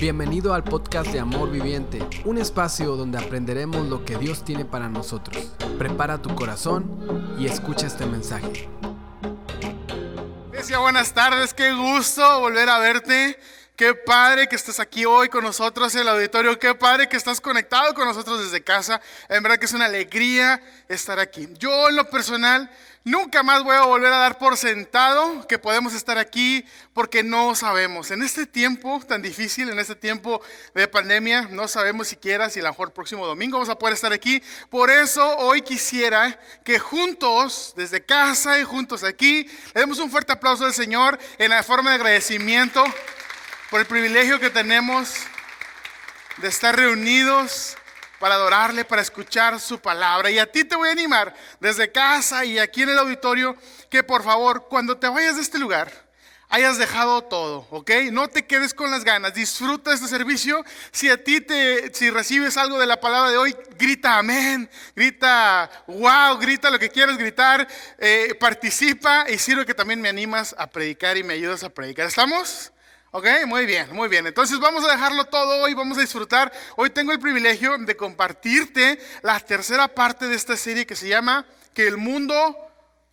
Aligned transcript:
Bienvenido 0.00 0.54
al 0.54 0.62
podcast 0.62 1.10
de 1.10 1.18
Amor 1.18 1.50
Viviente, 1.50 1.98
un 2.24 2.38
espacio 2.38 2.94
donde 2.94 3.18
aprenderemos 3.18 3.88
lo 3.88 4.04
que 4.04 4.16
Dios 4.16 4.44
tiene 4.44 4.64
para 4.64 4.88
nosotros. 4.88 5.52
Prepara 5.76 6.22
tu 6.22 6.36
corazón 6.36 7.36
y 7.36 7.46
escucha 7.46 7.88
este 7.88 8.06
mensaje. 8.06 8.68
Iglesia, 10.50 10.78
buenas 10.78 11.12
tardes, 11.12 11.52
qué 11.52 11.72
gusto 11.72 12.38
volver 12.38 12.68
a 12.68 12.78
verte. 12.78 13.40
Qué 13.74 13.94
padre 13.94 14.48
que 14.48 14.56
estás 14.56 14.80
aquí 14.80 15.04
hoy 15.04 15.28
con 15.28 15.44
nosotros 15.44 15.94
en 15.94 16.02
el 16.02 16.08
auditorio. 16.08 16.58
Qué 16.58 16.74
padre 16.74 17.08
que 17.08 17.16
estás 17.16 17.40
conectado 17.40 17.94
con 17.94 18.06
nosotros 18.06 18.40
desde 18.40 18.62
casa. 18.62 19.00
En 19.28 19.40
verdad 19.42 19.58
que 19.58 19.66
es 19.66 19.72
una 19.72 19.84
alegría 19.84 20.60
estar 20.88 21.20
aquí. 21.20 21.48
Yo 21.58 21.88
en 21.88 21.94
lo 21.94 22.10
personal 22.10 22.68
nunca 23.04 23.42
más 23.42 23.62
voy 23.62 23.76
a 23.76 23.82
volver 23.82 24.12
a 24.12 24.18
dar 24.18 24.38
por 24.38 24.56
sentado 24.56 25.46
que 25.46 25.58
podemos 25.58 25.94
estar 25.94 26.18
aquí 26.18 26.64
porque 26.92 27.22
no 27.22 27.54
sabemos. 27.54 28.10
En 28.10 28.22
este 28.22 28.44
tiempo 28.46 29.00
tan 29.08 29.22
difícil, 29.22 29.70
en 29.70 29.78
este 29.78 29.94
tiempo 29.94 30.42
de 30.74 30.86
pandemia, 30.88 31.48
no 31.50 31.66
sabemos 31.68 32.08
siquiera 32.08 32.50
si 32.50 32.60
a 32.60 32.64
lo 32.64 32.68
mejor 32.68 32.92
próximo 32.92 33.26
domingo 33.26 33.56
vamos 33.56 33.70
a 33.70 33.78
poder 33.78 33.94
estar 33.94 34.12
aquí. 34.12 34.42
Por 34.68 34.90
eso 34.90 35.38
hoy 35.38 35.62
quisiera 35.62 36.38
que 36.64 36.78
juntos, 36.78 37.72
desde 37.76 38.04
casa 38.04 38.60
y 38.60 38.64
juntos 38.64 39.04
aquí, 39.04 39.44
le 39.74 39.80
demos 39.80 39.98
un 39.98 40.10
fuerte 40.10 40.32
aplauso 40.32 40.66
al 40.66 40.74
Señor 40.74 41.18
en 41.38 41.50
la 41.50 41.62
forma 41.62 41.90
de 41.90 41.96
agradecimiento 41.96 42.84
por 43.70 43.80
el 43.80 43.86
privilegio 43.86 44.38
que 44.38 44.50
tenemos 44.50 45.14
de 46.36 46.48
estar 46.48 46.76
reunidos 46.76 47.77
para 48.18 48.34
adorarle, 48.34 48.84
para 48.84 49.02
escuchar 49.02 49.60
su 49.60 49.78
palabra. 49.78 50.30
Y 50.30 50.38
a 50.38 50.50
ti 50.50 50.64
te 50.64 50.76
voy 50.76 50.88
a 50.88 50.92
animar 50.92 51.34
desde 51.60 51.90
casa 51.90 52.44
y 52.44 52.58
aquí 52.58 52.82
en 52.82 52.90
el 52.90 52.98
auditorio 52.98 53.56
que 53.90 54.02
por 54.02 54.22
favor, 54.22 54.66
cuando 54.68 54.96
te 54.98 55.08
vayas 55.08 55.36
de 55.36 55.42
este 55.42 55.58
lugar, 55.58 56.08
hayas 56.50 56.78
dejado 56.78 57.22
todo, 57.22 57.66
¿ok? 57.70 57.90
No 58.10 58.28
te 58.28 58.46
quedes 58.46 58.72
con 58.72 58.90
las 58.90 59.04
ganas, 59.04 59.34
disfruta 59.34 59.92
este 59.92 60.08
servicio. 60.08 60.64
Si 60.90 61.08
a 61.10 61.22
ti 61.22 61.40
te, 61.40 61.92
si 61.94 62.10
recibes 62.10 62.56
algo 62.56 62.78
de 62.78 62.86
la 62.86 63.00
palabra 63.00 63.30
de 63.30 63.36
hoy, 63.36 63.54
grita 63.78 64.18
amén, 64.18 64.68
grita 64.96 65.70
wow, 65.86 66.38
grita 66.38 66.70
lo 66.70 66.78
que 66.78 66.88
quieras 66.88 67.18
gritar, 67.18 67.68
eh, 67.98 68.34
participa 68.40 69.26
y 69.28 69.38
sirve 69.38 69.66
que 69.66 69.74
también 69.74 70.00
me 70.00 70.08
animas 70.08 70.54
a 70.58 70.68
predicar 70.68 71.16
y 71.16 71.22
me 71.22 71.34
ayudas 71.34 71.62
a 71.64 71.68
predicar. 71.68 72.06
¿Estamos? 72.06 72.72
Ok, 73.10 73.26
muy 73.46 73.64
bien, 73.64 73.88
muy 73.94 74.06
bien. 74.08 74.26
Entonces 74.26 74.58
vamos 74.58 74.84
a 74.84 74.92
dejarlo 74.92 75.24
todo 75.24 75.62
hoy, 75.62 75.72
vamos 75.72 75.96
a 75.96 76.02
disfrutar. 76.02 76.52
Hoy 76.76 76.90
tengo 76.90 77.10
el 77.10 77.18
privilegio 77.18 77.78
de 77.78 77.96
compartirte 77.96 78.98
la 79.22 79.40
tercera 79.40 79.88
parte 79.88 80.28
de 80.28 80.36
esta 80.36 80.58
serie 80.58 80.84
que 80.84 80.94
se 80.94 81.08
llama 81.08 81.46
Que 81.72 81.86
el 81.86 81.96
mundo 81.96 82.34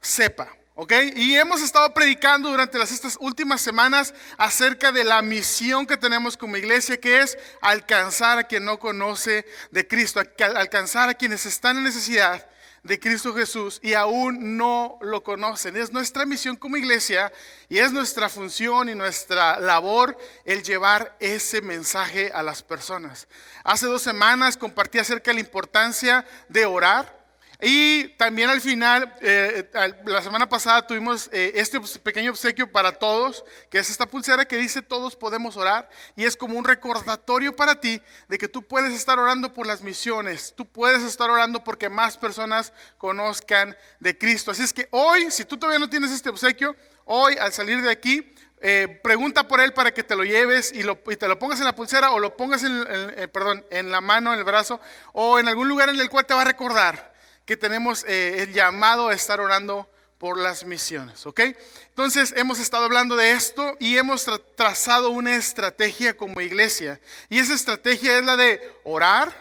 sepa. 0.02 0.50
¿Ok? 0.78 0.92
Y 1.16 1.36
hemos 1.36 1.62
estado 1.62 1.94
predicando 1.94 2.50
durante 2.50 2.78
las, 2.78 2.92
estas 2.92 3.16
últimas 3.22 3.62
semanas 3.62 4.14
acerca 4.38 4.92
de 4.92 5.06
la 5.06 5.22
misión 5.22 5.88
que 5.88 5.96
tenemos 5.96 6.36
como 6.36 6.58
iglesia, 6.58 7.00
que 7.00 7.22
es 7.22 7.38
alcanzar 7.62 8.38
a 8.38 8.44
quien 8.44 8.66
no 8.66 8.78
conoce 8.78 9.46
de 9.72 9.88
Cristo, 9.88 10.22
alcanzar 10.58 11.08
a 11.08 11.14
quienes 11.14 11.46
están 11.46 11.78
en 11.78 11.86
necesidad 11.86 12.46
de 12.86 13.00
Cristo 13.00 13.34
Jesús 13.34 13.80
y 13.82 13.96
aún 13.96 14.58
no 14.58 15.00
lo 15.02 15.24
conocen. 15.24 15.76
Es 15.76 15.92
nuestra 15.92 16.24
misión 16.28 16.56
como 16.56 16.78
iglesia 16.78 17.34
y 17.68 17.80
es 17.80 17.92
nuestra 17.92 18.30
función 18.30 18.90
y 18.90 18.94
nuestra 18.94 19.60
labor 19.60 20.16
el 20.46 20.62
llevar 20.62 21.18
ese 21.20 21.64
mensaje 21.64 22.32
a 22.32 22.44
las 22.44 22.62
personas. 22.62 23.28
Hace 23.64 23.88
dos 23.88 24.04
semanas 24.04 24.56
compartí 24.56 25.00
acerca 25.00 25.32
de 25.32 25.36
la 25.36 25.40
importancia 25.40 26.26
de 26.48 26.68
orar 26.68 27.15
y 27.62 28.10
también 28.18 28.50
al 28.50 28.60
final, 28.60 29.16
eh, 29.22 29.70
la 30.06 30.22
semana 30.22 30.50
pasada 30.50 30.86
tuvimos 30.86 31.30
eh, 31.32 31.54
este 31.56 31.80
pequeño 32.04 32.32
obsequio 32.32 32.70
para 32.70 32.92
todos, 32.92 33.46
que 33.70 33.80
es 33.80 33.90
esta 33.90 34.06
pulsera 34.06 34.46
que 34.46 34.58
dice 34.58 34.82
todos 34.82 35.16
podemos 35.16 35.56
orar 35.56 35.90
y 36.16 36.26
es 36.26 36.36
como 36.36 36.58
un 36.58 36.66
recordatorio 36.66 37.56
para 37.56 37.80
ti 37.80 38.02
de 38.28 38.38
que 38.38 38.48
tú 38.48 38.62
puedes 38.62 38.94
estar 38.94 39.18
orando 39.20 39.54
por 39.54 39.68
las 39.68 39.82
misiones, 39.82 40.54
tú 40.56 40.66
puedes 40.66 41.04
estar 41.04 41.30
orando 41.30 41.64
porque 41.64 41.90
más 41.90 42.18
personas 42.18 42.74
conozcan 42.98 43.76
de 44.00 44.18
Cristo. 44.18 44.52
Así 44.52 44.64
es 44.64 44.74
que 44.74 44.88
hoy, 44.92 45.32
si 45.32 45.46
tú 45.46 45.58
todavía 45.58 45.80
no 45.80 45.90
tienes 45.90 46.12
este 46.12 46.30
obsequio, 46.30 46.76
hoy 47.06 47.36
al 47.40 47.54
salir 47.54 47.82
de 47.82 47.92
aquí, 47.92 48.34
eh, 48.62 49.00
pregunta 49.04 49.48
por 49.48 49.62
él 49.62 49.74
para 49.74 49.94
que 49.94 50.04
te 50.04 50.16
lo 50.16 50.24
lleves 50.24 50.74
y, 50.74 50.84
te 51.16 51.28
lo 51.28 51.40
pongas 51.40 51.60
en 51.60 51.66
la 51.66 51.76
pulsera 51.76 52.12
o 52.12 52.20
lo 52.20 52.36
pongas 52.36 52.64
en, 52.64 52.86
perdón, 53.32 53.66
en 53.70 53.92
la 53.92 54.02
mano, 54.02 54.34
en 54.34 54.40
el 54.40 54.46
brazo 54.46 54.82
o 55.14 55.40
en 55.40 55.48
algún 55.48 55.70
lugar 55.70 55.90
en 55.90 56.00
el 56.00 56.10
cual 56.10 56.26
te 56.26 56.34
va 56.34 56.42
a 56.42 56.46
recordar 56.46 57.15
que 57.46 57.58
tenemos 57.58 58.04
eh, 58.08 58.44
el 58.44 58.54
llamado 58.54 59.10
a 59.10 59.14
estar 59.14 59.40
orando 59.40 59.90
por 60.18 60.38
las 60.38 60.66
misiones, 60.66 61.26
¿ok? 61.26 61.42
Entonces 61.90 62.34
hemos 62.38 62.60
estado 62.60 62.86
hablando 62.86 63.16
de 63.16 63.32
esto 63.32 63.76
y 63.80 63.98
hemos 63.98 64.26
trazado 64.56 65.10
una 65.10 65.36
estrategia 65.36 66.16
como 66.16 66.42
iglesia. 66.42 67.00
Y 67.30 67.40
esa 67.40 67.54
estrategia 67.54 68.18
es 68.18 68.26
la 68.26 68.38
de 68.38 68.62
orar, 68.84 69.34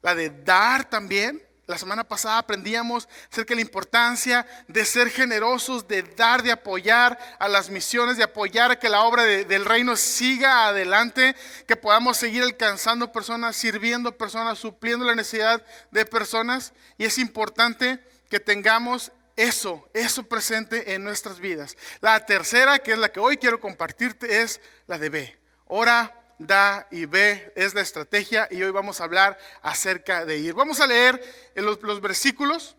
la 0.00 0.14
de 0.14 0.30
dar 0.30 0.88
también, 0.88 1.42
la 1.68 1.76
semana 1.76 2.02
pasada 2.02 2.38
aprendíamos 2.38 3.06
acerca 3.30 3.50
de 3.50 3.56
la 3.56 3.60
importancia 3.60 4.46
de 4.68 4.86
ser 4.86 5.10
generosos, 5.10 5.86
de 5.86 6.02
dar, 6.02 6.42
de 6.42 6.50
apoyar 6.50 7.18
a 7.38 7.46
las 7.46 7.68
misiones, 7.68 8.16
de 8.16 8.24
apoyar 8.24 8.70
a 8.70 8.78
que 8.78 8.88
la 8.88 9.02
obra 9.02 9.24
del 9.24 9.66
reino 9.66 9.94
siga 9.94 10.66
adelante, 10.68 11.36
que 11.66 11.76
podamos 11.76 12.16
seguir 12.16 12.42
alcanzando 12.42 13.12
personas, 13.12 13.54
sirviendo 13.54 14.16
personas, 14.16 14.58
supliendo 14.58 15.04
la 15.04 15.14
necesidad 15.14 15.62
de 15.90 16.06
personas. 16.06 16.72
Y 16.96 17.04
es 17.04 17.18
importante 17.18 18.02
que 18.30 18.40
tengamos 18.40 19.12
eso, 19.36 19.90
eso 19.92 20.22
presente 20.22 20.94
en 20.94 21.04
nuestras 21.04 21.38
vidas. 21.38 21.76
La 22.00 22.24
tercera, 22.24 22.78
que 22.78 22.92
es 22.92 22.98
la 22.98 23.12
que 23.12 23.20
hoy 23.20 23.36
quiero 23.36 23.60
compartirte, 23.60 24.40
es 24.40 24.62
la 24.86 24.98
de 24.98 25.10
B. 25.10 25.38
Ora 25.66 26.17
da 26.38 26.86
y 26.90 27.06
ve 27.06 27.52
es 27.56 27.74
la 27.74 27.80
estrategia 27.80 28.48
y 28.50 28.62
hoy 28.62 28.70
vamos 28.70 29.00
a 29.00 29.04
hablar 29.04 29.38
acerca 29.62 30.24
de 30.24 30.38
ir. 30.38 30.54
Vamos 30.54 30.80
a 30.80 30.86
leer 30.86 31.22
los, 31.54 31.82
los 31.82 32.00
versículos, 32.00 32.76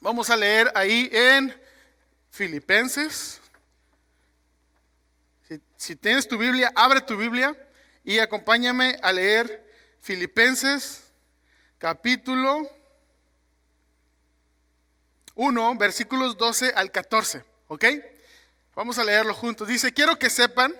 vamos 0.00 0.30
a 0.30 0.36
leer 0.36 0.70
ahí 0.74 1.08
en 1.12 1.54
Filipenses. 2.30 3.40
Si, 5.48 5.60
si 5.76 5.96
tienes 5.96 6.28
tu 6.28 6.38
Biblia, 6.38 6.72
abre 6.74 7.00
tu 7.00 7.16
Biblia 7.16 7.56
y 8.04 8.18
acompáñame 8.18 8.98
a 9.02 9.12
leer 9.12 9.64
Filipenses 10.00 11.04
capítulo 11.78 12.70
1, 15.34 15.74
versículos 15.76 16.36
12 16.36 16.72
al 16.74 16.90
14. 16.90 17.44
¿Ok? 17.68 17.84
Vamos 18.74 18.98
a 18.98 19.04
leerlo 19.04 19.34
juntos. 19.34 19.68
Dice, 19.68 19.92
quiero 19.92 20.18
que 20.18 20.30
sepan, 20.30 20.74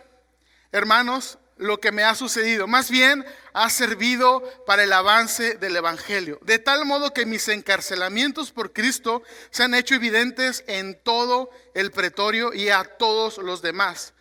hermanos, 0.72 1.38
lo 1.56 1.80
que 1.80 1.92
me 1.92 2.02
ha 2.02 2.14
sucedido. 2.14 2.66
Más 2.66 2.90
bien 2.90 3.24
ha 3.52 3.70
servido 3.70 4.42
para 4.66 4.84
el 4.84 4.92
avance 4.92 5.54
del 5.54 5.76
Evangelio. 5.76 6.38
De 6.42 6.58
tal 6.58 6.84
modo 6.84 7.12
que 7.12 7.26
mis 7.26 7.48
encarcelamientos 7.48 8.50
por 8.50 8.72
Cristo 8.72 9.22
se 9.50 9.62
han 9.62 9.74
hecho 9.74 9.94
evidentes 9.94 10.64
en 10.66 10.98
todo 11.02 11.50
el 11.74 11.90
pretorio 11.90 12.52
y 12.52 12.70
a 12.70 12.84
todos 12.84 13.38
los 13.38 13.62
demás. 13.62 14.14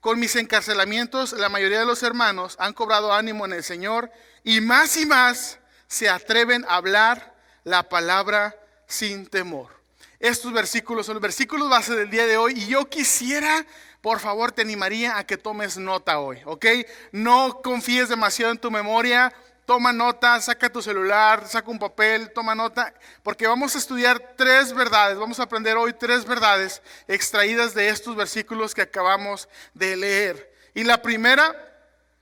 Con 0.00 0.20
mis 0.20 0.36
encarcelamientos 0.36 1.32
la 1.32 1.48
mayoría 1.48 1.80
de 1.80 1.86
los 1.86 2.02
hermanos 2.02 2.56
han 2.58 2.74
cobrado 2.74 3.12
ánimo 3.12 3.44
en 3.44 3.54
el 3.54 3.64
Señor 3.64 4.10
y 4.44 4.60
más 4.60 4.96
y 4.96 5.06
más 5.06 5.58
se 5.88 6.08
atreven 6.08 6.64
a 6.68 6.76
hablar 6.76 7.34
la 7.64 7.88
palabra 7.88 8.54
sin 8.86 9.26
temor. 9.26 9.76
Estos 10.18 10.52
versículos 10.52 11.06
son 11.06 11.14
los 11.14 11.22
versículos 11.22 11.68
base 11.68 11.94
del 11.94 12.10
día 12.10 12.26
de 12.26 12.36
hoy 12.36 12.54
y 12.56 12.68
yo 12.68 12.88
quisiera 12.88 13.66
por 14.06 14.20
favor 14.20 14.52
te 14.52 14.62
animaría 14.62 15.18
a 15.18 15.26
que 15.26 15.36
tomes 15.36 15.78
nota 15.78 16.20
hoy, 16.20 16.40
¿ok? 16.44 16.64
No 17.10 17.60
confíes 17.60 18.08
demasiado 18.08 18.52
en 18.52 18.58
tu 18.58 18.70
memoria, 18.70 19.34
toma 19.64 19.92
nota, 19.92 20.40
saca 20.40 20.70
tu 20.70 20.80
celular, 20.80 21.44
saca 21.48 21.68
un 21.68 21.80
papel, 21.80 22.30
toma 22.32 22.54
nota, 22.54 22.94
porque 23.24 23.48
vamos 23.48 23.74
a 23.74 23.78
estudiar 23.78 24.34
tres 24.36 24.72
verdades, 24.72 25.18
vamos 25.18 25.40
a 25.40 25.42
aprender 25.42 25.76
hoy 25.76 25.92
tres 25.92 26.24
verdades 26.24 26.82
extraídas 27.08 27.74
de 27.74 27.88
estos 27.88 28.14
versículos 28.14 28.76
que 28.76 28.82
acabamos 28.82 29.48
de 29.74 29.96
leer. 29.96 30.54
Y 30.72 30.84
la 30.84 31.02
primera 31.02 31.52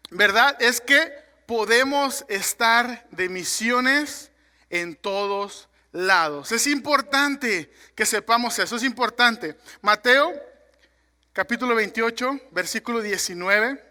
verdad 0.08 0.56
es 0.60 0.80
que 0.80 1.12
podemos 1.44 2.24
estar 2.28 3.06
de 3.10 3.28
misiones 3.28 4.30
en 4.70 4.96
todos 4.96 5.68
lados. 5.92 6.50
Es 6.50 6.66
importante 6.66 7.70
que 7.94 8.06
sepamos 8.06 8.58
eso, 8.58 8.76
es 8.76 8.84
importante. 8.84 9.58
Mateo 9.82 10.32
capítulo 11.34 11.74
28, 11.74 12.42
versículo 12.52 13.00
19, 13.00 13.84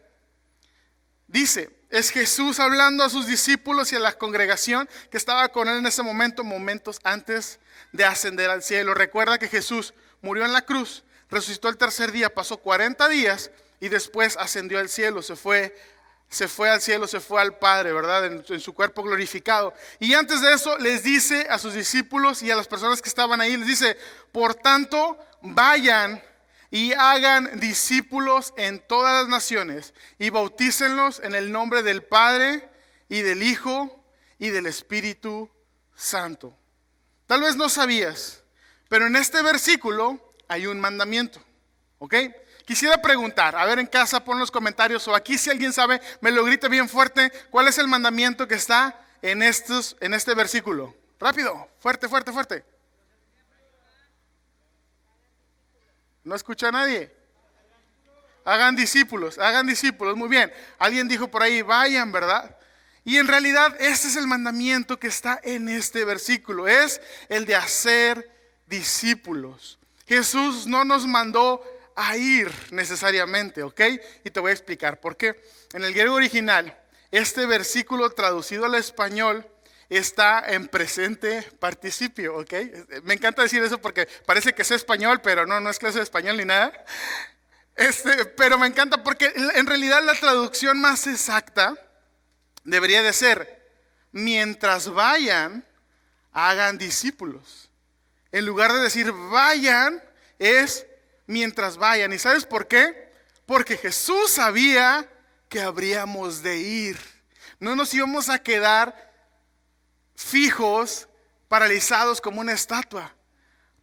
dice, 1.28 1.70
es 1.90 2.10
Jesús 2.10 2.62
hablando 2.62 3.04
a 3.04 3.10
sus 3.10 3.28
discípulos 3.28 3.92
y 3.92 3.98
a 3.98 4.00
la 4.00 4.14
congregación 4.14 4.90
que 5.12 5.18
estaba 5.18 5.50
con 5.50 5.68
él 5.68 5.80
en 5.80 5.86
ese 5.86 6.04
momento, 6.04 6.46
momentos 6.46 7.02
antes 7.04 7.60
de 7.92 8.06
ascender 8.06 8.50
al 8.50 8.64
cielo. 8.64 8.94
Recuerda 8.94 9.38
que 9.38 9.50
Jesús 9.50 9.94
murió 10.22 10.46
en 10.46 10.54
la 10.54 10.62
cruz, 10.62 11.04
resucitó 11.30 11.68
el 11.68 11.76
tercer 11.76 12.14
día, 12.14 12.34
pasó 12.34 12.58
40 12.58 13.10
días 13.10 13.52
y 13.82 13.90
después 13.90 14.38
ascendió 14.38 14.80
al 14.80 14.88
cielo, 14.88 15.22
se 15.22 15.36
fue 15.36 15.76
se 16.30 16.48
fue 16.48 16.72
al 16.72 16.82
cielo, 16.82 17.06
se 17.06 17.20
fue 17.20 17.42
al 17.42 17.60
Padre, 17.60 17.94
¿verdad? 17.94 18.26
En, 18.26 18.44
en, 18.48 18.60
su 18.60 18.74
cuerpo 18.74 19.04
glorificado. 19.04 19.72
Y 20.00 20.16
antes 20.16 20.42
de 20.42 20.52
eso 20.52 20.80
les 20.80 21.04
dice 21.04 21.46
a 21.48 21.60
sus 21.60 21.76
discípulos 21.76 22.42
y 22.42 22.50
a 22.50 22.56
las 22.56 22.68
personas 22.68 23.04
que 23.04 23.10
estaban 23.10 23.40
ahí, 23.40 23.56
les 23.56 23.68
dice, 23.68 23.96
por 24.32 24.56
tanto, 24.56 25.16
vayan 25.44 26.24
y 26.74 26.92
hagan 26.94 27.60
discípulos 27.60 28.52
en 28.58 28.80
todas 28.80 29.22
las 29.22 29.30
naciones 29.30 29.94
y 30.18 30.32
bautícenlos 30.32 31.20
en 31.20 31.36
el 31.36 31.52
nombre 31.52 31.84
del 31.84 32.02
Padre 32.02 32.68
y 33.10 33.22
del 33.22 33.44
Hijo 33.44 34.04
y 34.40 34.50
del 34.50 34.66
Espíritu 34.66 35.52
Santo. 35.96 36.58
Tal 37.28 37.42
vez 37.42 37.56
no 37.56 37.70
sabías, 37.70 38.42
pero 38.90 39.06
en 39.06 39.16
este 39.16 39.44
versículo 39.44 40.34
hay 40.48 40.66
un 40.66 40.82
mandamiento. 40.82 41.40
¿Ok? 42.00 42.16
Quisiera 42.66 43.00
preguntar, 43.00 43.56
a 43.56 43.66
ver 43.66 43.78
en 43.78 43.86
casa, 43.86 44.24
pon 44.24 44.40
los 44.40 44.50
comentarios 44.50 45.08
o 45.08 45.14
aquí 45.14 45.38
si 45.38 45.52
alguien 45.52 45.74
sabe, 45.74 46.02
me 46.22 46.32
lo 46.32 46.44
grite 46.44 46.70
bien 46.70 46.90
fuerte, 46.90 47.32
¿cuál 47.52 47.68
es 47.68 47.78
el 47.78 47.88
mandamiento 47.88 48.48
que 48.48 48.56
está 48.56 49.00
en, 49.22 49.44
estos, 49.44 49.96
en 50.00 50.16
este 50.16 50.34
versículo? 50.34 50.96
Rápido, 51.20 51.70
fuerte, 51.78 52.10
fuerte, 52.10 52.32
fuerte. 52.32 52.73
¿No 56.24 56.36
escucha 56.36 56.70
a 56.70 56.72
nadie? 56.72 57.12
Hagan 58.46 58.76
discípulos, 58.76 59.38
hagan 59.38 59.68
discípulos, 59.68 60.18
muy 60.18 60.28
bien. 60.28 60.52
Alguien 60.78 61.08
dijo 61.08 61.30
por 61.30 61.44
ahí, 61.44 61.62
vayan, 61.62 62.12
¿verdad? 62.12 62.58
Y 63.06 63.18
en 63.18 63.28
realidad 63.28 63.76
este 63.80 64.08
es 64.08 64.16
el 64.16 64.28
mandamiento 64.28 65.00
que 65.00 65.08
está 65.08 65.40
en 65.44 65.68
este 65.70 66.06
versículo, 66.06 66.68
es 66.68 67.02
el 67.30 67.46
de 67.46 67.56
hacer 67.56 68.30
discípulos. 68.68 69.80
Jesús 70.08 70.68
no 70.68 70.86
nos 70.86 71.06
mandó 71.06 71.64
a 71.96 72.18
ir 72.18 72.52
necesariamente, 72.72 73.64
¿ok? 73.64 73.82
Y 74.24 74.30
te 74.30 74.40
voy 74.40 74.50
a 74.50 74.54
explicar 74.54 75.00
por 75.00 75.18
qué. 75.18 75.42
En 75.74 75.84
el 75.84 75.94
griego 75.94 76.16
original, 76.16 76.78
este 77.12 77.46
versículo 77.46 78.10
traducido 78.10 78.66
al 78.66 78.76
español 78.76 79.46
está 79.98 80.44
en 80.48 80.68
presente 80.68 81.44
participio, 81.60 82.38
¿ok? 82.38 82.54
Me 83.04 83.14
encanta 83.14 83.42
decir 83.42 83.62
eso 83.64 83.80
porque 83.80 84.08
parece 84.26 84.54
que 84.54 84.62
es 84.62 84.72
español, 84.72 85.22
pero 85.22 85.46
no, 85.46 85.60
no 85.60 85.70
es 85.70 85.80
clase 85.80 85.98
de 85.98 86.04
español 86.04 86.38
ni 86.38 86.46
nada. 86.46 86.72
Este, 87.76 88.26
pero 88.26 88.58
me 88.58 88.68
encanta 88.68 89.04
porque 89.04 89.34
en 89.36 89.66
realidad 89.66 90.04
la 90.04 90.14
traducción 90.14 90.80
más 90.80 91.08
exacta 91.08 91.76
debería 92.64 93.02
de 93.02 93.14
ser, 93.14 93.68
mientras 94.12 94.90
vayan, 94.90 95.66
hagan 96.32 96.78
discípulos. 96.78 97.70
En 98.32 98.46
lugar 98.46 98.74
de 98.74 98.80
decir 98.80 99.12
vayan, 99.12 100.04
es 100.40 100.86
mientras 101.28 101.78
vayan. 101.78 102.14
¿Y 102.14 102.20
sabes 102.20 102.46
por 102.46 102.68
qué? 102.68 103.12
Porque 103.46 103.78
Jesús 103.78 104.32
sabía 104.32 105.10
que 105.50 105.62
habríamos 105.62 106.42
de 106.42 106.58
ir. 106.58 106.98
No 107.60 107.76
nos 107.76 107.94
íbamos 107.94 108.30
a 108.30 108.40
quedar 108.40 109.13
fijos, 110.16 111.08
paralizados 111.48 112.22
como 112.22 112.42
una 112.42 112.54
estatua. 112.54 113.14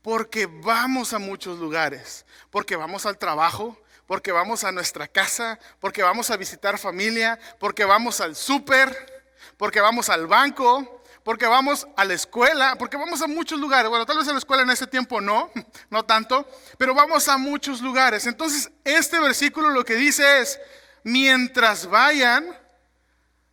Porque 0.03 0.47
vamos 0.47 1.12
a 1.12 1.19
muchos 1.19 1.59
lugares. 1.59 2.25
Porque 2.50 2.77
vamos 2.77 3.06
al 3.06 3.19
trabajo, 3.19 3.81
porque 4.06 4.32
vamos 4.32 4.65
a 4.65 4.73
nuestra 4.73 5.06
casa, 5.06 5.59
porque 5.79 6.03
vamos 6.03 6.31
a 6.31 6.37
visitar 6.37 6.79
familia, 6.79 7.38
porque 7.59 7.85
vamos 7.85 8.21
al 8.21 8.35
súper, 8.35 9.23
porque 9.56 9.81
vamos 9.81 10.09
al 10.09 10.27
banco, 10.27 11.03
porque 11.23 11.47
vamos 11.47 11.87
a 11.97 12.05
la 12.05 12.15
escuela, 12.15 12.76
porque 12.79 12.97
vamos 12.97 13.23
a 13.23 13.26
muchos 13.26 13.61
lugares. 13.61 13.88
Bueno, 13.88 14.06
tal 14.06 14.19
vez 14.19 14.26
a 14.29 14.33
la 14.33 14.38
escuela 14.38 14.62
en 14.62 14.71
ese 14.71 14.87
tiempo 14.87 15.21
no, 15.21 15.50
no 15.91 16.05
tanto, 16.05 16.49
pero 16.79 16.94
vamos 16.94 17.29
a 17.29 17.37
muchos 17.38 17.81
lugares. 17.81 18.26
Entonces, 18.26 18.71
este 18.85 19.21
versículo 19.21 19.71
lo 19.71 19.85
que 19.85 19.94
dice 19.94 20.41
es, 20.41 20.59
mientras 21.05 21.87
vayan, 21.87 22.59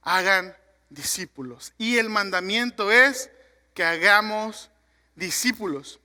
hagan 0.02 0.56
discípulos. 0.90 1.74
Y 1.78 1.98
el 1.98 2.10
mandamiento 2.10 2.92
es 2.92 3.30
que 3.74 3.84
hagamos 3.84 4.70
discípulos. 5.16 6.00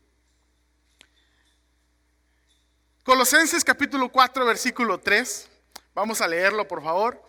Colosenses 3.05 3.64
capítulo 3.64 4.11
4, 4.11 4.44
versículo 4.44 4.99
3. 4.99 5.49
Vamos 5.94 6.20
a 6.20 6.29
leerlo, 6.29 6.67
por 6.69 6.82
favor. 6.82 7.23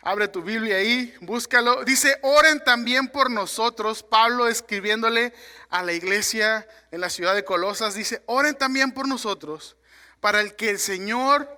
Abre 0.00 0.28
tu 0.28 0.42
Biblia 0.42 0.76
ahí, 0.76 1.12
búscalo. 1.20 1.84
Dice, 1.84 2.18
oren 2.22 2.62
también 2.62 3.08
por 3.08 3.30
nosotros. 3.30 4.02
Pablo 4.02 4.46
escribiéndole 4.46 5.34
a 5.70 5.82
la 5.82 5.92
iglesia 5.92 6.66
en 6.92 7.00
la 7.00 7.10
ciudad 7.10 7.34
de 7.34 7.44
Colosas, 7.44 7.94
dice, 7.94 8.22
oren 8.26 8.56
también 8.56 8.92
por 8.92 9.08
nosotros 9.08 9.76
para 10.20 10.40
el 10.40 10.54
que 10.54 10.70
el 10.70 10.78
Señor, 10.78 11.48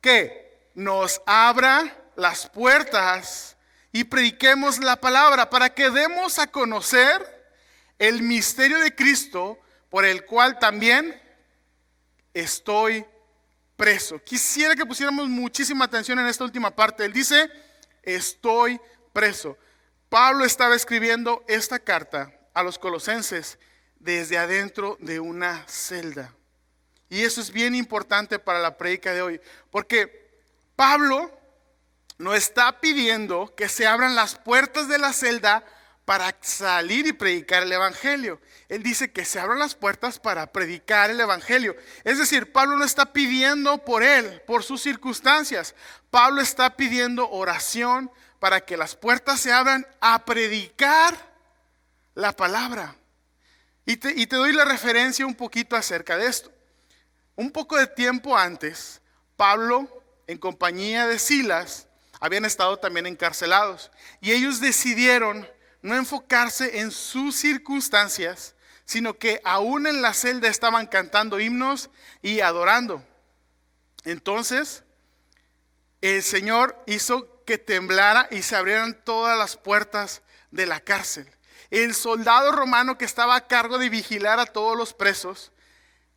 que 0.00 0.70
nos 0.74 1.22
abra 1.26 1.96
las 2.16 2.48
puertas 2.48 3.55
y 3.92 4.04
prediquemos 4.04 4.78
la 4.78 4.96
palabra, 4.96 5.48
para 5.50 5.74
que 5.74 5.90
demos 5.90 6.38
a 6.38 6.46
conocer 6.46 7.36
el 7.98 8.22
misterio 8.22 8.78
de 8.78 8.94
Cristo, 8.94 9.58
por 9.88 10.04
el 10.04 10.24
cual 10.24 10.58
también 10.58 11.20
estoy 12.34 13.04
preso. 13.76 14.22
Quisiera 14.22 14.74
que 14.74 14.86
pusiéramos 14.86 15.28
muchísima 15.28 15.84
atención 15.84 16.18
en 16.18 16.26
esta 16.26 16.44
última 16.44 16.74
parte. 16.74 17.04
Él 17.04 17.12
dice, 17.12 17.50
estoy 18.02 18.80
preso. 19.12 19.56
Pablo 20.08 20.44
estaba 20.44 20.74
escribiendo 20.74 21.44
esta 21.48 21.78
carta 21.78 22.32
a 22.54 22.62
los 22.62 22.78
colosenses 22.78 23.58
desde 23.98 24.38
adentro 24.38 24.96
de 25.00 25.20
una 25.20 25.64
celda. 25.66 26.32
Y 27.08 27.22
eso 27.22 27.40
es 27.40 27.50
bien 27.50 27.74
importante 27.74 28.38
para 28.38 28.60
la 28.60 28.76
predica 28.76 29.12
de 29.12 29.22
hoy, 29.22 29.40
porque 29.70 30.30
Pablo 30.74 31.30
no 32.18 32.34
está 32.34 32.80
pidiendo 32.80 33.54
que 33.54 33.68
se 33.68 33.86
abran 33.86 34.14
las 34.14 34.36
puertas 34.36 34.88
de 34.88 34.98
la 34.98 35.12
celda 35.12 35.64
para 36.04 36.36
salir 36.40 37.06
y 37.06 37.12
predicar 37.12 37.64
el 37.64 37.72
Evangelio. 37.72 38.40
Él 38.68 38.82
dice 38.82 39.10
que 39.12 39.24
se 39.24 39.40
abran 39.40 39.58
las 39.58 39.74
puertas 39.74 40.18
para 40.18 40.46
predicar 40.52 41.10
el 41.10 41.20
Evangelio. 41.20 41.76
Es 42.04 42.18
decir, 42.18 42.52
Pablo 42.52 42.76
no 42.76 42.84
está 42.84 43.12
pidiendo 43.12 43.84
por 43.84 44.02
él, 44.02 44.40
por 44.46 44.62
sus 44.62 44.80
circunstancias. 44.80 45.74
Pablo 46.10 46.40
está 46.40 46.76
pidiendo 46.76 47.28
oración 47.28 48.10
para 48.38 48.60
que 48.60 48.76
las 48.76 48.94
puertas 48.94 49.40
se 49.40 49.52
abran 49.52 49.86
a 50.00 50.24
predicar 50.24 51.16
la 52.14 52.32
palabra. 52.32 52.94
Y 53.84 53.96
te, 53.96 54.26
doy 54.26 54.52
la 54.52 54.64
referencia 54.64 55.26
un 55.26 55.34
poquito 55.34 55.76
acerca 55.76 56.16
de 56.16 56.26
esto. 56.26 56.52
Un 57.36 57.52
poco 57.52 57.76
de 57.76 57.86
tiempo 57.86 58.36
antes, 58.36 59.00
Pablo, 59.36 60.02
en 60.26 60.38
compañía 60.38 61.06
de 61.06 61.18
Silas, 61.18 61.85
habían 62.20 62.44
estado 62.44 62.78
también 62.78 63.06
encarcelados. 63.06 63.90
Y 64.20 64.32
ellos 64.32 64.60
decidieron 64.60 65.48
no 65.82 65.94
enfocarse 65.94 66.80
en 66.80 66.90
sus 66.90 67.36
circunstancias, 67.36 68.54
sino 68.84 69.18
que 69.18 69.40
aún 69.44 69.86
en 69.86 70.02
la 70.02 70.14
celda 70.14 70.48
estaban 70.48 70.86
cantando 70.86 71.40
himnos 71.40 71.90
y 72.22 72.40
adorando. 72.40 73.04
Entonces, 74.04 74.84
el 76.00 76.22
Señor 76.22 76.82
hizo 76.86 77.44
que 77.44 77.58
temblara 77.58 78.28
y 78.30 78.42
se 78.42 78.56
abrieran 78.56 79.00
todas 79.04 79.36
las 79.38 79.56
puertas 79.56 80.22
de 80.50 80.66
la 80.66 80.80
cárcel. 80.80 81.30
El 81.70 81.94
soldado 81.94 82.52
romano 82.52 82.96
que 82.96 83.04
estaba 83.04 83.34
a 83.34 83.46
cargo 83.46 83.78
de 83.78 83.88
vigilar 83.88 84.38
a 84.38 84.46
todos 84.46 84.76
los 84.76 84.94
presos 84.94 85.52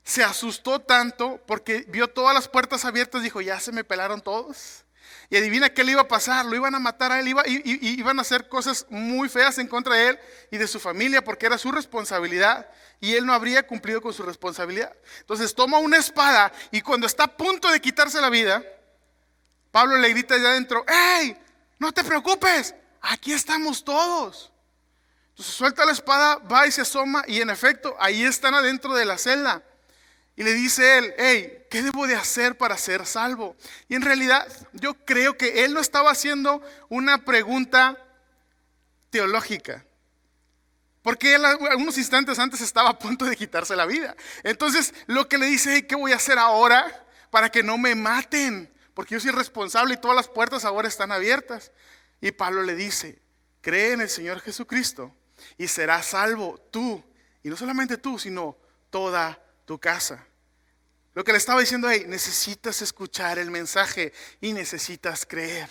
se 0.04 0.24
asustó 0.24 0.80
tanto 0.80 1.44
porque 1.46 1.86
vio 1.88 2.08
todas 2.08 2.34
las 2.34 2.48
puertas 2.48 2.86
abiertas, 2.86 3.24
dijo, 3.24 3.42
ya 3.42 3.60
se 3.60 3.72
me 3.72 3.84
pelaron 3.84 4.22
todos. 4.22 4.86
Y 5.30 5.38
adivina 5.38 5.70
qué 5.70 5.84
le 5.84 5.92
iba 5.92 6.02
a 6.02 6.08
pasar, 6.08 6.46
lo 6.46 6.56
iban 6.56 6.74
a 6.74 6.80
matar 6.80 7.12
a 7.12 7.20
él, 7.20 7.28
iba, 7.28 7.44
y, 7.46 7.62
iban 8.00 8.18
a 8.18 8.24
hacer 8.24 8.48
cosas 8.50 8.88
muy 8.90 9.30
feas 9.30 9.60
en 9.60 9.68
contra 9.68 9.94
de 9.94 10.10
él 10.10 10.20
y 10.50 10.58
de 10.58 10.68
su 10.68 10.80
familia 10.80 11.24
porque 11.24 11.46
era 11.46 11.58
su 11.60 11.72
responsabilidad 11.72 12.68
y 13.00 13.14
él 13.14 13.26
no 13.26 13.34
habría 13.34 13.66
cumplido 13.68 14.02
con 14.02 14.12
su 14.12 14.24
responsabilidad. 14.24 14.92
Entonces 15.20 15.54
toma 15.54 15.78
una 15.78 15.98
espada 15.98 16.52
y 16.72 16.82
cuando 16.82 17.06
está 17.06 17.26
a 17.26 17.38
punto 17.38 17.72
de 17.72 17.80
quitarse 17.80 18.20
la 18.20 18.32
vida, 18.32 18.64
Pablo 19.72 19.98
le 19.98 20.10
grita 20.10 20.34
allá 20.34 20.50
adentro, 20.50 20.84
¡Hey! 20.88 21.38
No 21.78 21.92
te 21.92 22.04
preocupes, 22.04 22.74
aquí 23.00 23.32
estamos 23.32 23.84
todos. 23.84 24.52
Entonces 25.30 25.56
suelta 25.56 25.86
la 25.86 25.92
espada, 25.92 26.38
va 26.38 26.66
y 26.66 26.72
se 26.72 26.82
asoma 26.82 27.24
y 27.28 27.40
en 27.40 27.52
efecto 27.52 27.96
ahí 28.00 28.24
están 28.24 28.56
adentro 28.56 28.96
de 28.96 29.06
la 29.06 29.18
celda. 29.18 29.64
Y 30.40 30.44
le 30.44 30.54
dice 30.54 30.98
él, 30.98 31.14
hey, 31.18 31.66
¿qué 31.70 31.82
debo 31.82 32.08
de 32.08 32.16
hacer 32.16 32.58
para 32.58 32.78
ser 32.78 33.06
salvo? 33.06 33.58
Y 33.90 33.96
en 33.96 34.02
realidad 34.02 34.48
yo 34.72 34.94
creo 34.94 35.38
que 35.38 35.66
él 35.66 35.74
no 35.74 35.82
estaba 35.82 36.12
haciendo 36.12 36.62
una 36.88 37.26
pregunta 37.26 37.98
teológica. 39.10 39.86
Porque 41.02 41.36
él 41.36 41.44
algunos 41.44 41.98
instantes 41.98 42.40
antes 42.40 42.62
estaba 42.62 42.92
a 42.92 42.98
punto 42.98 43.26
de 43.26 43.36
quitarse 43.36 43.76
la 43.76 43.86
vida. 43.86 44.16
Entonces 44.44 44.94
lo 45.08 45.28
que 45.28 45.38
le 45.38 45.46
dice, 45.48 45.74
hey, 45.74 45.84
¿qué 45.84 45.96
voy 45.96 46.14
a 46.14 46.16
hacer 46.16 46.40
ahora 46.40 47.06
para 47.32 47.50
que 47.50 47.62
no 47.62 47.78
me 47.78 47.94
maten? 47.94 48.74
Porque 48.94 49.16
yo 49.16 49.20
soy 49.20 49.32
responsable 49.32 49.96
y 49.96 49.98
todas 49.98 50.16
las 50.16 50.30
puertas 50.30 50.64
ahora 50.64 50.88
están 50.88 51.12
abiertas. 51.12 51.74
Y 52.22 52.32
Pablo 52.32 52.64
le 52.64 52.76
dice, 52.76 53.22
cree 53.60 53.92
en 53.92 54.00
el 54.00 54.10
Señor 54.10 54.40
Jesucristo 54.40 55.14
y 55.58 55.68
serás 55.68 56.06
salvo 56.06 56.66
tú. 56.72 57.04
Y 57.44 57.50
no 57.50 57.58
solamente 57.58 57.98
tú, 57.98 58.18
sino 58.18 58.56
toda 58.90 59.38
tu 59.66 59.78
casa. 59.78 60.26
Lo 61.14 61.24
que 61.24 61.32
le 61.32 61.38
estaba 61.38 61.60
diciendo, 61.60 61.88
ahí, 61.88 62.06
necesitas 62.08 62.82
escuchar 62.82 63.40
el 63.40 63.52
mensaje 63.52 64.14
y 64.42 64.54
necesitas 64.54 65.26
creer. 65.26 65.70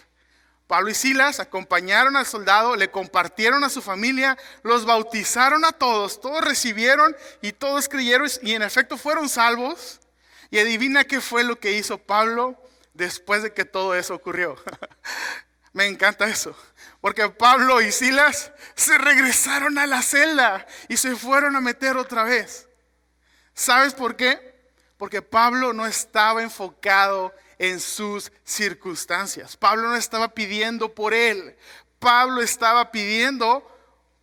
Pablo 0.67 0.91
y 0.91 0.95
Silas 0.95 1.41
acompañaron 1.41 2.15
al 2.17 2.27
soldado, 2.27 2.77
le 2.77 2.91
compartieron 2.91 3.65
a 3.65 3.71
su 3.71 3.81
familia, 3.81 4.37
los 4.63 4.85
bautizaron 4.85 5.65
a 5.65 5.73
todos, 5.73 6.21
todos 6.21 6.45
recibieron 6.45 7.17
y 7.41 7.53
todos 7.53 7.89
creyeron 7.89 8.29
y 8.43 8.53
en 8.53 8.63
efecto 8.63 8.99
fueron 8.99 9.31
salvos. 9.31 10.01
Y 10.51 10.59
adivina 10.59 11.05
qué 11.05 11.21
fue 11.21 11.43
lo 11.43 11.59
que 11.59 11.73
hizo 11.73 11.99
Pablo 11.99 12.63
después 12.93 13.43
de 13.43 13.55
que 13.55 13.65
todo 13.65 13.95
eso 13.95 14.15
ocurrió. 14.15 14.57
Me 15.73 15.87
encanta 15.87 16.27
eso. 16.27 16.55
Porque 17.01 17.29
Pablo 17.31 17.81
y 17.81 17.91
Silas 17.93 18.53
se 18.75 18.99
regresaron 18.99 19.79
a 19.79 19.87
la 19.87 20.03
celda 20.03 20.67
y 20.89 20.97
se 20.99 21.17
fueron 21.17 21.57
a 21.57 21.61
meter 21.61 21.97
otra 21.97 22.25
vez. 22.25 22.69
¿Sabes 23.55 23.95
por 23.95 24.17
qué? 24.17 24.58
Porque 24.99 25.23
Pablo 25.23 25.73
no 25.73 25.87
estaba 25.87 26.43
enfocado 26.43 27.33
en 27.59 27.81
sus 27.81 28.31
circunstancias. 28.45 29.57
Pablo 29.57 29.89
no 29.89 29.97
estaba 29.97 30.29
pidiendo 30.35 30.95
por 30.95 31.15
él. 31.15 31.57
Pablo 31.99 32.43
estaba 32.43 32.91
pidiendo 32.91 33.67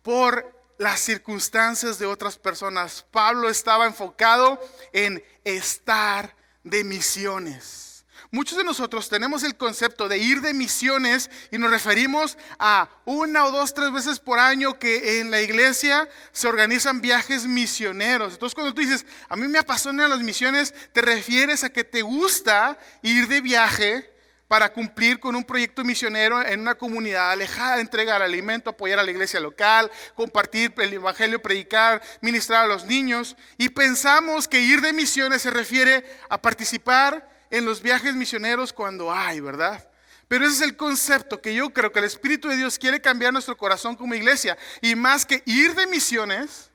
por 0.02 0.54
las 0.78 1.00
circunstancias 1.00 1.98
de 1.98 2.06
otras 2.06 2.38
personas. 2.38 3.04
Pablo 3.10 3.48
estaba 3.48 3.86
enfocado 3.86 4.60
en 4.92 5.24
estar 5.44 6.36
de 6.62 6.84
misiones. 6.84 7.95
Muchos 8.30 8.58
de 8.58 8.64
nosotros 8.64 9.08
tenemos 9.08 9.44
el 9.44 9.56
concepto 9.56 10.08
de 10.08 10.18
ir 10.18 10.40
de 10.40 10.52
misiones 10.52 11.30
y 11.52 11.58
nos 11.58 11.70
referimos 11.70 12.36
a 12.58 12.88
una 13.04 13.44
o 13.44 13.52
dos, 13.52 13.72
tres 13.72 13.92
veces 13.92 14.18
por 14.18 14.38
año 14.38 14.78
que 14.78 15.20
en 15.20 15.30
la 15.30 15.40
iglesia 15.40 16.08
se 16.32 16.48
organizan 16.48 17.00
viajes 17.00 17.46
misioneros. 17.46 18.34
Entonces 18.34 18.54
cuando 18.54 18.74
tú 18.74 18.80
dices, 18.80 19.06
a 19.28 19.36
mí 19.36 19.46
me 19.46 19.58
apasionan 19.58 20.10
las 20.10 20.20
misiones, 20.20 20.74
te 20.92 21.02
refieres 21.02 21.62
a 21.62 21.70
que 21.70 21.84
te 21.84 22.02
gusta 22.02 22.78
ir 23.02 23.28
de 23.28 23.40
viaje 23.40 24.12
para 24.48 24.72
cumplir 24.72 25.18
con 25.18 25.34
un 25.34 25.44
proyecto 25.44 25.84
misionero 25.84 26.44
en 26.44 26.60
una 26.60 26.76
comunidad 26.76 27.30
alejada, 27.30 27.80
entregar 27.80 28.22
alimento, 28.22 28.70
apoyar 28.70 28.98
a 28.98 29.02
la 29.02 29.10
iglesia 29.10 29.40
local, 29.40 29.90
compartir 30.14 30.72
el 30.78 30.92
evangelio, 30.92 31.42
predicar, 31.42 32.02
ministrar 32.20 32.64
a 32.64 32.68
los 32.68 32.84
niños. 32.84 33.36
Y 33.58 33.68
pensamos 33.70 34.46
que 34.46 34.60
ir 34.60 34.80
de 34.80 34.92
misiones 34.92 35.42
se 35.42 35.50
refiere 35.50 36.04
a 36.28 36.40
participar 36.40 37.35
en 37.50 37.64
los 37.64 37.82
viajes 37.82 38.14
misioneros 38.14 38.72
cuando 38.72 39.12
hay, 39.12 39.40
¿verdad? 39.40 39.88
Pero 40.28 40.44
ese 40.44 40.56
es 40.56 40.62
el 40.62 40.76
concepto 40.76 41.40
que 41.40 41.54
yo 41.54 41.70
creo 41.70 41.92
que 41.92 42.00
el 42.00 42.04
Espíritu 42.04 42.48
de 42.48 42.56
Dios 42.56 42.78
quiere 42.78 43.00
cambiar 43.00 43.32
nuestro 43.32 43.56
corazón 43.56 43.94
como 43.94 44.14
iglesia. 44.14 44.58
Y 44.80 44.94
más 44.96 45.24
que 45.24 45.42
ir 45.46 45.74
de 45.74 45.86
misiones, 45.86 46.70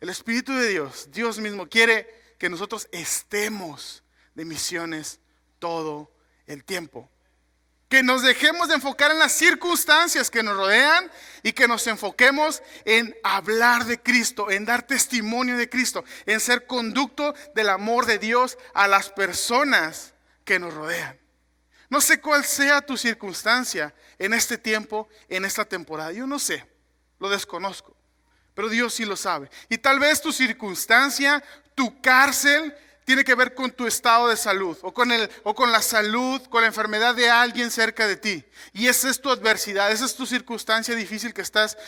el 0.00 0.08
Espíritu 0.08 0.52
de 0.52 0.68
Dios, 0.68 1.08
Dios 1.12 1.38
mismo, 1.38 1.68
quiere 1.68 2.08
que 2.38 2.48
nosotros 2.48 2.88
estemos 2.92 4.02
de 4.34 4.44
misiones 4.44 5.20
todo 5.58 6.10
el 6.46 6.64
tiempo. 6.64 7.10
Que 7.88 8.02
nos 8.02 8.22
dejemos 8.22 8.68
de 8.68 8.74
enfocar 8.74 9.12
en 9.12 9.18
las 9.18 9.32
circunstancias 9.32 10.30
que 10.30 10.42
nos 10.42 10.56
rodean 10.56 11.10
y 11.42 11.52
que 11.52 11.68
nos 11.68 11.86
enfoquemos 11.86 12.62
en 12.84 13.16
hablar 13.22 13.84
de 13.84 14.00
Cristo, 14.00 14.50
en 14.50 14.64
dar 14.64 14.86
testimonio 14.86 15.56
de 15.56 15.68
Cristo, 15.68 16.04
en 16.26 16.40
ser 16.40 16.66
conducto 16.66 17.34
del 17.54 17.68
amor 17.68 18.06
de 18.06 18.18
Dios 18.18 18.58
a 18.74 18.88
las 18.88 19.10
personas 19.10 20.14
que 20.44 20.58
nos 20.58 20.74
rodean. 20.74 21.16
No 21.88 22.00
sé 22.00 22.20
cuál 22.20 22.44
sea 22.44 22.80
tu 22.80 22.96
circunstancia 22.96 23.94
en 24.18 24.34
este 24.34 24.58
tiempo, 24.58 25.08
en 25.28 25.44
esta 25.44 25.64
temporada. 25.64 26.12
Yo 26.12 26.26
no 26.26 26.38
sé, 26.38 26.66
lo 27.20 27.28
desconozco, 27.28 27.96
pero 28.54 28.68
Dios 28.68 28.94
sí 28.94 29.04
lo 29.04 29.16
sabe. 29.16 29.50
Y 29.68 29.78
tal 29.78 30.00
vez 30.00 30.20
tu 30.20 30.32
circunstancia, 30.32 31.42
tu 31.74 32.00
cárcel, 32.00 32.74
tiene 33.06 33.22
que 33.22 33.36
ver 33.36 33.54
con 33.54 33.70
tu 33.70 33.86
estado 33.86 34.26
de 34.26 34.36
salud 34.36 34.76
o 34.82 34.92
con, 34.92 35.12
el, 35.12 35.30
o 35.44 35.54
con 35.54 35.70
la 35.70 35.80
salud, 35.80 36.42
con 36.48 36.62
la 36.62 36.66
enfermedad 36.66 37.14
de 37.14 37.30
alguien 37.30 37.70
cerca 37.70 38.08
de 38.08 38.16
ti. 38.16 38.44
Y 38.72 38.88
esa 38.88 39.08
es 39.08 39.20
tu 39.20 39.30
adversidad, 39.30 39.92
esa 39.92 40.04
es 40.04 40.16
tu 40.16 40.26
circunstancia 40.26 40.92
difícil 40.96 41.32
que 41.32 41.40
estás 41.40 41.78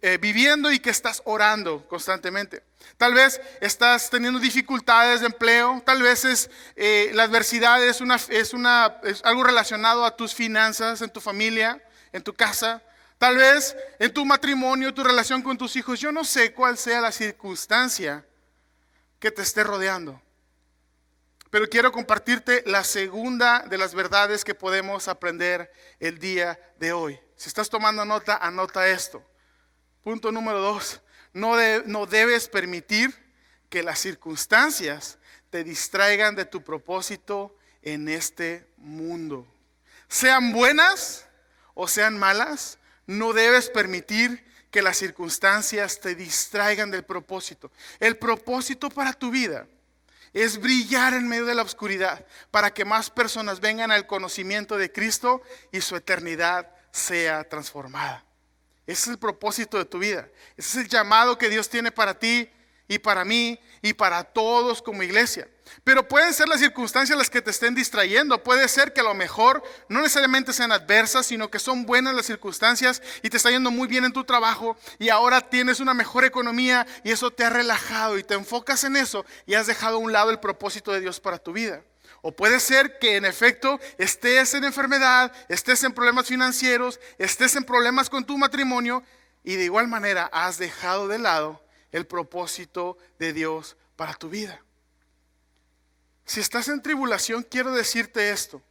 eh, 0.00 0.18
viviendo 0.18 0.72
y 0.72 0.78
que 0.78 0.88
estás 0.88 1.20
orando 1.26 1.86
constantemente. 1.86 2.62
Tal 2.96 3.12
vez 3.12 3.42
estás 3.60 4.08
teniendo 4.08 4.40
dificultades 4.40 5.20
de 5.20 5.26
empleo, 5.26 5.82
tal 5.84 6.00
vez 6.00 6.24
es, 6.24 6.50
eh, 6.76 7.10
la 7.12 7.24
adversidad 7.24 7.84
es, 7.84 8.00
una, 8.00 8.16
es, 8.30 8.54
una, 8.54 8.96
es 9.02 9.20
algo 9.24 9.44
relacionado 9.44 10.02
a 10.06 10.16
tus 10.16 10.34
finanzas, 10.34 11.02
en 11.02 11.10
tu 11.10 11.20
familia, 11.20 11.82
en 12.10 12.22
tu 12.22 12.32
casa. 12.32 12.82
Tal 13.18 13.36
vez 13.36 13.76
en 13.98 14.14
tu 14.14 14.24
matrimonio, 14.24 14.94
tu 14.94 15.04
relación 15.04 15.42
con 15.42 15.58
tus 15.58 15.76
hijos. 15.76 16.00
Yo 16.00 16.10
no 16.10 16.24
sé 16.24 16.54
cuál 16.54 16.78
sea 16.78 17.02
la 17.02 17.12
circunstancia 17.12 18.24
que 19.18 19.30
te 19.30 19.42
esté 19.42 19.62
rodeando. 19.62 20.22
Pero 21.50 21.68
quiero 21.68 21.92
compartirte 21.92 22.62
la 22.66 22.84
segunda 22.84 23.60
de 23.60 23.78
las 23.78 23.94
verdades 23.94 24.44
que 24.44 24.54
podemos 24.54 25.08
aprender 25.08 25.72
el 25.98 26.18
día 26.18 26.58
de 26.78 26.92
hoy. 26.92 27.18
Si 27.36 27.48
estás 27.48 27.70
tomando 27.70 28.04
nota, 28.04 28.36
anota 28.36 28.86
esto. 28.86 29.24
Punto 30.02 30.30
número 30.30 30.60
dos, 30.60 31.00
no, 31.32 31.56
no 31.86 32.06
debes 32.06 32.48
permitir 32.48 33.14
que 33.70 33.82
las 33.82 33.98
circunstancias 33.98 35.18
te 35.50 35.64
distraigan 35.64 36.34
de 36.34 36.44
tu 36.44 36.62
propósito 36.62 37.56
en 37.82 38.08
este 38.08 38.66
mundo. 38.76 39.46
Sean 40.08 40.52
buenas 40.52 41.26
o 41.74 41.88
sean 41.88 42.18
malas, 42.18 42.78
no 43.06 43.32
debes 43.32 43.70
permitir 43.70 44.44
que 44.70 44.82
las 44.82 44.98
circunstancias 44.98 46.00
te 46.00 46.14
distraigan 46.14 46.90
del 46.90 47.04
propósito. 47.04 47.70
El 48.00 48.18
propósito 48.18 48.90
para 48.90 49.14
tu 49.14 49.30
vida 49.30 49.66
es 50.32 50.58
brillar 50.60 51.14
en 51.14 51.28
medio 51.28 51.46
de 51.46 51.54
la 51.54 51.62
oscuridad 51.62 52.26
para 52.50 52.72
que 52.72 52.84
más 52.84 53.10
personas 53.10 53.60
vengan 53.60 53.90
al 53.90 54.06
conocimiento 54.06 54.76
de 54.76 54.92
Cristo 54.92 55.42
y 55.72 55.80
su 55.80 55.96
eternidad 55.96 56.70
sea 56.90 57.48
transformada. 57.48 58.24
Ese 58.86 59.02
es 59.02 59.08
el 59.08 59.18
propósito 59.18 59.76
de 59.78 59.84
tu 59.84 59.98
vida. 59.98 60.28
Ese 60.56 60.78
es 60.78 60.84
el 60.84 60.88
llamado 60.88 61.36
que 61.36 61.50
Dios 61.50 61.68
tiene 61.68 61.92
para 61.92 62.18
ti 62.18 62.50
y 62.88 62.98
para 62.98 63.24
mí 63.24 63.60
y 63.82 63.92
para 63.92 64.24
todos 64.24 64.80
como 64.80 65.02
iglesia. 65.02 65.48
Pero 65.84 66.06
pueden 66.08 66.34
ser 66.34 66.48
las 66.48 66.60
circunstancias 66.60 67.18
las 67.18 67.30
que 67.30 67.42
te 67.42 67.50
estén 67.50 67.74
distrayendo. 67.74 68.42
Puede 68.42 68.68
ser 68.68 68.92
que 68.92 69.00
a 69.00 69.04
lo 69.04 69.14
mejor 69.14 69.62
no 69.88 70.00
necesariamente 70.00 70.52
sean 70.52 70.72
adversas, 70.72 71.26
sino 71.26 71.50
que 71.50 71.58
son 71.58 71.86
buenas 71.86 72.14
las 72.14 72.26
circunstancias 72.26 73.02
y 73.22 73.30
te 73.30 73.36
está 73.36 73.50
yendo 73.50 73.70
muy 73.70 73.88
bien 73.88 74.04
en 74.04 74.12
tu 74.12 74.24
trabajo 74.24 74.76
y 74.98 75.08
ahora 75.08 75.40
tienes 75.40 75.80
una 75.80 75.94
mejor 75.94 76.24
economía 76.24 76.86
y 77.04 77.10
eso 77.10 77.30
te 77.30 77.44
ha 77.44 77.50
relajado 77.50 78.18
y 78.18 78.24
te 78.24 78.34
enfocas 78.34 78.84
en 78.84 78.96
eso 78.96 79.24
y 79.46 79.54
has 79.54 79.66
dejado 79.66 79.96
a 79.96 80.00
un 80.00 80.12
lado 80.12 80.30
el 80.30 80.40
propósito 80.40 80.92
de 80.92 81.00
Dios 81.00 81.20
para 81.20 81.38
tu 81.38 81.52
vida. 81.52 81.82
O 82.20 82.32
puede 82.32 82.60
ser 82.60 82.98
que 82.98 83.16
en 83.16 83.24
efecto 83.24 83.78
estés 83.96 84.54
en 84.54 84.64
enfermedad, 84.64 85.32
estés 85.48 85.84
en 85.84 85.92
problemas 85.92 86.26
financieros, 86.26 86.98
estés 87.18 87.54
en 87.56 87.64
problemas 87.64 88.10
con 88.10 88.24
tu 88.24 88.36
matrimonio 88.36 89.04
y 89.44 89.56
de 89.56 89.64
igual 89.64 89.88
manera 89.88 90.28
has 90.32 90.58
dejado 90.58 91.08
de 91.08 91.18
lado 91.18 91.62
el 91.92 92.06
propósito 92.06 92.98
de 93.18 93.32
Dios 93.32 93.76
para 93.96 94.14
tu 94.14 94.28
vida. 94.28 94.62
Si 96.28 96.40
estás 96.40 96.68
en 96.68 96.82
tribulación, 96.82 97.42
quiero 97.42 97.72
decirte 97.72 98.30
esto. 98.30 98.62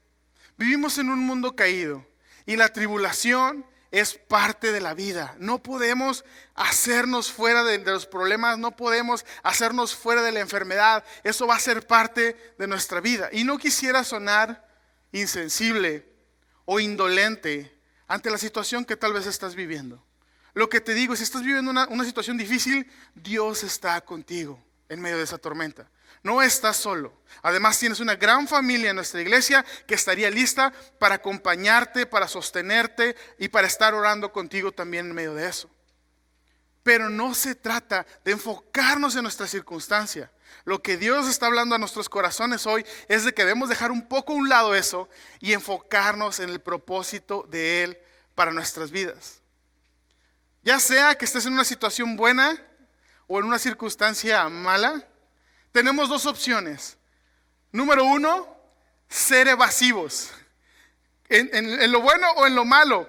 Vivimos 0.58 1.00
en 1.00 1.10
un 1.10 1.18
mundo 1.18 1.56
caído 1.56 2.06
y 2.46 2.56
la 2.56 2.70
tribulación 2.70 3.66
es 3.90 4.14
parte 4.14 4.72
de 4.72 4.80
la 4.80 4.94
vida. 4.94 5.36
No 5.40 5.64
podemos 5.64 6.24
hacernos 6.54 7.32
fuera 7.32 7.64
de, 7.64 7.80
los 7.80 8.06
problemas, 8.06 8.60
no 8.60 8.76
podemos 8.76 9.26
hacernos 9.42 9.96
fuera 9.96 10.22
de 10.22 10.34
la 10.34 10.40
enfermedad. 10.40 11.04
Eso 11.24 11.48
va 11.48 11.56
a 11.56 11.60
ser 11.60 11.88
parte 11.88 12.54
de 12.60 12.68
nuestra 12.68 13.02
vida. 13.02 13.30
Y 13.32 13.44
no 13.44 13.58
quisiera 13.58 14.04
sonar 14.04 14.70
insensible 15.12 16.08
o 16.66 16.80
indolente 16.80 17.76
ante 18.08 18.30
la 18.30 18.38
situación 18.38 18.86
que 18.86 18.98
tal 18.98 19.14
vez 19.14 19.26
estás 19.26 19.56
viviendo. 19.56 20.06
Lo 20.54 20.70
que 20.70 20.80
te 20.80 20.94
digo, 20.94 21.16
si 21.16 21.24
estás 21.24 21.42
viviendo 21.42 21.72
una, 21.72 21.88
una 21.88 22.06
situación 22.06 22.38
difícil, 22.38 22.88
Dios 23.16 23.64
está 23.64 24.00
contigo 24.02 24.64
en 24.90 25.02
medio 25.02 25.18
de 25.18 25.24
esa 25.24 25.40
tormenta. 25.40 25.90
No 26.28 26.42
estás 26.42 26.76
solo. 26.76 27.14
Además 27.42 27.80
tienes 27.80 28.02
una 28.02 28.16
gran 28.16 28.50
familia 28.50 28.90
en 28.90 28.98
nuestra 28.98 29.22
iglesia 29.22 29.64
que 29.88 29.96
estaría 29.96 30.30
lista 30.30 30.74
para 31.00 31.16
acompañarte, 31.16 32.06
para 32.06 32.28
sostenerte 32.28 33.16
y 33.40 33.48
para 33.48 33.66
estar 33.66 33.94
orando 33.94 34.34
contigo 34.34 34.74
también 34.74 35.06
en 35.06 35.16
medio 35.16 35.34
de 35.34 35.48
eso. 35.48 35.70
Pero 36.84 37.10
no 37.10 37.34
se 37.34 37.56
trata 37.56 38.06
de 38.26 38.34
enfocarnos 38.34 39.16
en 39.16 39.24
nuestra 39.24 39.48
circunstancia. 39.48 40.30
Lo 40.66 40.82
que 40.82 40.98
Dios 40.98 41.30
está 41.30 41.46
hablando 41.46 41.76
a 41.76 41.80
nuestros 41.80 42.10
corazones 42.10 42.68
hoy 42.68 42.86
es 43.08 43.24
de 43.24 43.34
que 43.34 43.44
debemos 43.44 43.70
dejar 43.70 43.90
un 43.90 44.06
poco 44.06 44.34
a 44.34 44.36
un 44.36 44.50
lado 44.50 44.76
eso 44.76 45.08
y 45.40 45.54
enfocarnos 45.54 46.42
en 46.42 46.50
el 46.50 46.60
propósito 46.60 47.48
de 47.50 47.86
Él 47.86 47.98
para 48.36 48.52
nuestras 48.52 48.92
vidas. 48.92 49.40
Ya 50.62 50.78
sea 50.82 51.16
que 51.16 51.24
estés 51.24 51.46
en 51.46 51.54
una 51.54 51.64
situación 51.64 52.18
buena 52.18 52.62
o 53.28 53.40
en 53.40 53.46
una 53.46 53.60
circunstancia 53.60 54.50
mala, 54.50 55.08
tenemos 55.78 56.10
dos 56.10 56.26
opciones. 56.26 56.98
Número 57.72 58.04
uno, 58.04 58.48
ser 59.08 59.48
evasivos. 59.48 60.32
En, 61.30 61.92
lo 61.92 62.02
bueno 62.02 62.28
o 62.38 62.48
en 62.48 62.56
lo 62.56 62.66
malo. 62.66 63.08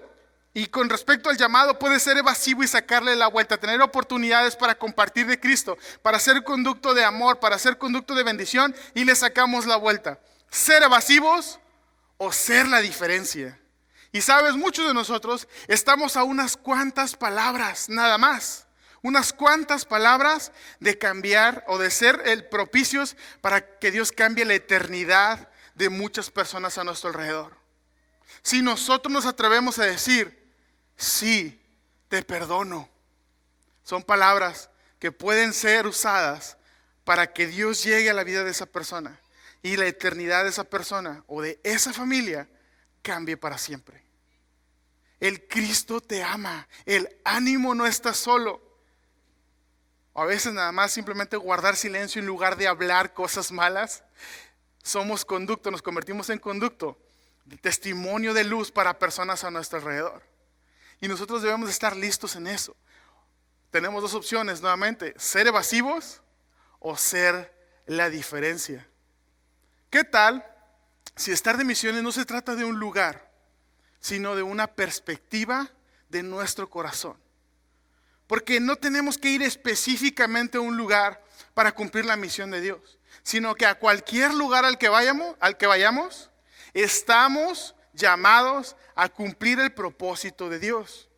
Y 0.52 0.66
con 0.66 0.90
respecto 0.90 1.30
al 1.30 1.38
llamado, 1.38 1.78
puede 1.78 1.98
ser 1.98 2.18
evasivo 2.18 2.62
y 2.62 2.68
sacarle 2.68 3.16
la 3.16 3.28
vuelta, 3.28 3.56
tener 3.56 3.80
oportunidades 3.80 4.54
para 4.54 4.74
compartir 4.74 5.26
de 5.26 5.40
Cristo, 5.40 5.78
para 6.02 6.18
ser 6.18 6.44
conducto 6.44 6.92
de 6.92 7.06
amor, 7.06 7.40
para 7.40 7.58
ser 7.58 7.78
conducto 7.78 8.14
de 8.14 8.22
bendición 8.22 8.76
y 8.92 9.06
le 9.06 9.16
sacamos 9.16 9.64
la 9.64 9.76
vuelta. 9.76 10.20
Ser 10.50 10.82
evasivos 10.82 11.60
o 12.18 12.32
ser 12.32 12.68
la 12.68 12.82
diferencia. 12.82 13.58
Y 14.12 14.20
sabes, 14.20 14.56
muchos 14.56 14.86
de 14.86 14.92
nosotros 14.92 15.48
estamos 15.68 16.18
a 16.18 16.22
unas 16.22 16.58
cuantas 16.58 17.16
palabras, 17.16 17.88
nada 17.88 18.18
más. 18.18 18.67
Unas 19.02 19.32
cuantas 19.32 19.84
palabras 19.84 20.52
de 20.80 20.98
cambiar 20.98 21.64
o 21.68 21.78
de 21.78 21.90
ser 21.90 22.22
el 22.26 22.48
propicios 22.48 23.16
para 23.40 23.78
que 23.78 23.90
Dios 23.90 24.12
cambie 24.12 24.44
la 24.44 24.54
eternidad 24.54 25.48
de 25.74 25.88
muchas 25.88 26.30
personas 26.30 26.78
a 26.78 26.84
nuestro 26.84 27.10
alrededor. 27.10 27.56
Si 28.42 28.62
nosotros 28.62 29.12
nos 29.12 29.26
atrevemos 29.26 29.78
a 29.78 29.84
decir, 29.84 30.52
sí, 30.96 31.62
te 32.08 32.22
perdono, 32.22 32.88
son 33.84 34.02
palabras 34.02 34.70
que 34.98 35.12
pueden 35.12 35.52
ser 35.52 35.86
usadas 35.86 36.56
para 37.04 37.32
que 37.32 37.46
Dios 37.46 37.84
llegue 37.84 38.10
a 38.10 38.14
la 38.14 38.24
vida 38.24 38.44
de 38.44 38.50
esa 38.50 38.66
persona 38.66 39.20
y 39.62 39.76
la 39.76 39.86
eternidad 39.86 40.44
de 40.44 40.50
esa 40.50 40.64
persona 40.64 41.24
o 41.26 41.40
de 41.40 41.60
esa 41.62 41.92
familia 41.92 42.48
cambie 43.02 43.36
para 43.36 43.58
siempre. 43.58 44.02
El 45.20 45.48
Cristo 45.48 46.00
te 46.00 46.22
ama, 46.22 46.68
el 46.84 47.08
ánimo 47.24 47.74
no 47.74 47.86
está 47.86 48.12
solo. 48.14 48.67
A 50.18 50.24
veces 50.24 50.52
nada 50.52 50.72
más 50.72 50.90
simplemente 50.90 51.36
guardar 51.36 51.76
silencio 51.76 52.18
en 52.18 52.26
lugar 52.26 52.56
de 52.56 52.66
hablar 52.66 53.14
cosas 53.14 53.52
malas. 53.52 54.02
Somos 54.82 55.24
conducto, 55.24 55.70
nos 55.70 55.80
convertimos 55.80 56.28
en 56.28 56.40
conducto, 56.40 56.98
testimonio 57.60 58.34
de 58.34 58.42
luz 58.42 58.72
para 58.72 58.98
personas 58.98 59.44
a 59.44 59.52
nuestro 59.52 59.78
alrededor. 59.78 60.24
Y 61.00 61.06
nosotros 61.06 61.40
debemos 61.40 61.70
estar 61.70 61.94
listos 61.94 62.34
en 62.34 62.48
eso. 62.48 62.74
Tenemos 63.70 64.02
dos 64.02 64.14
opciones 64.14 64.60
nuevamente, 64.60 65.14
ser 65.18 65.46
evasivos 65.46 66.20
o 66.80 66.96
ser 66.96 67.54
la 67.86 68.10
diferencia. 68.10 68.88
¿Qué 69.88 70.02
tal 70.02 70.44
si 71.14 71.30
estar 71.30 71.56
de 71.56 71.62
misiones 71.62 72.02
no 72.02 72.10
se 72.10 72.24
trata 72.24 72.56
de 72.56 72.64
un 72.64 72.80
lugar, 72.80 73.30
sino 74.00 74.34
de 74.34 74.42
una 74.42 74.66
perspectiva 74.66 75.70
de 76.08 76.24
nuestro 76.24 76.68
corazón? 76.68 77.16
Porque 78.28 78.60
no 78.60 78.76
tenemos 78.76 79.18
que 79.18 79.30
ir 79.30 79.42
específicamente 79.42 80.58
a 80.58 80.60
un 80.60 80.76
lugar 80.76 81.24
para 81.54 81.72
cumplir 81.72 82.04
la 82.04 82.14
misión 82.14 82.52
de 82.52 82.60
Dios, 82.60 82.98
sino 83.24 83.56
que 83.56 83.66
a 83.66 83.80
cualquier 83.80 84.32
lugar 84.32 84.64
al 84.64 84.78
que 84.78 84.88
vayamos, 84.88 85.34
al 85.40 85.56
que 85.56 85.66
vayamos, 85.66 86.30
estamos 86.74 87.74
llamados 87.94 88.76
a 88.94 89.08
cumplir 89.08 89.58
el 89.58 89.72
propósito 89.72 90.48
de 90.48 90.60
Dios. 90.60 91.08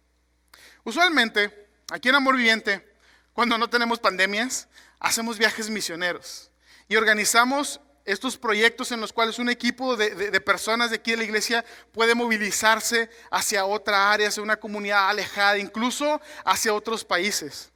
Usualmente, 0.84 1.68
aquí 1.90 2.08
en 2.08 2.14
Amor 2.14 2.36
Viviente, 2.36 2.96
cuando 3.34 3.58
no 3.58 3.68
tenemos 3.68 3.98
pandemias, 3.98 4.68
hacemos 4.98 5.36
viajes 5.36 5.68
misioneros 5.68 6.50
y 6.88 6.96
organizamos 6.96 7.80
estos 8.10 8.36
proyectos 8.36 8.92
en 8.92 9.00
los 9.00 9.12
cuales 9.12 9.38
un 9.38 9.48
equipo 9.48 9.96
de, 9.96 10.40
personas 10.40 10.90
de 10.90 10.96
aquí 10.96 11.12
de 11.12 11.18
la 11.18 11.24
iglesia 11.24 11.64
puede 11.92 12.14
movilizarse 12.14 13.10
hacia 13.30 13.64
otra 13.64 14.12
área, 14.12 14.28
hacia 14.28 14.42
una 14.42 14.56
comunidad 14.58 15.08
alejada, 15.08 15.58
incluso 15.58 16.20
hacia 16.44 16.74
otros 16.74 17.04
países. 17.04 17.70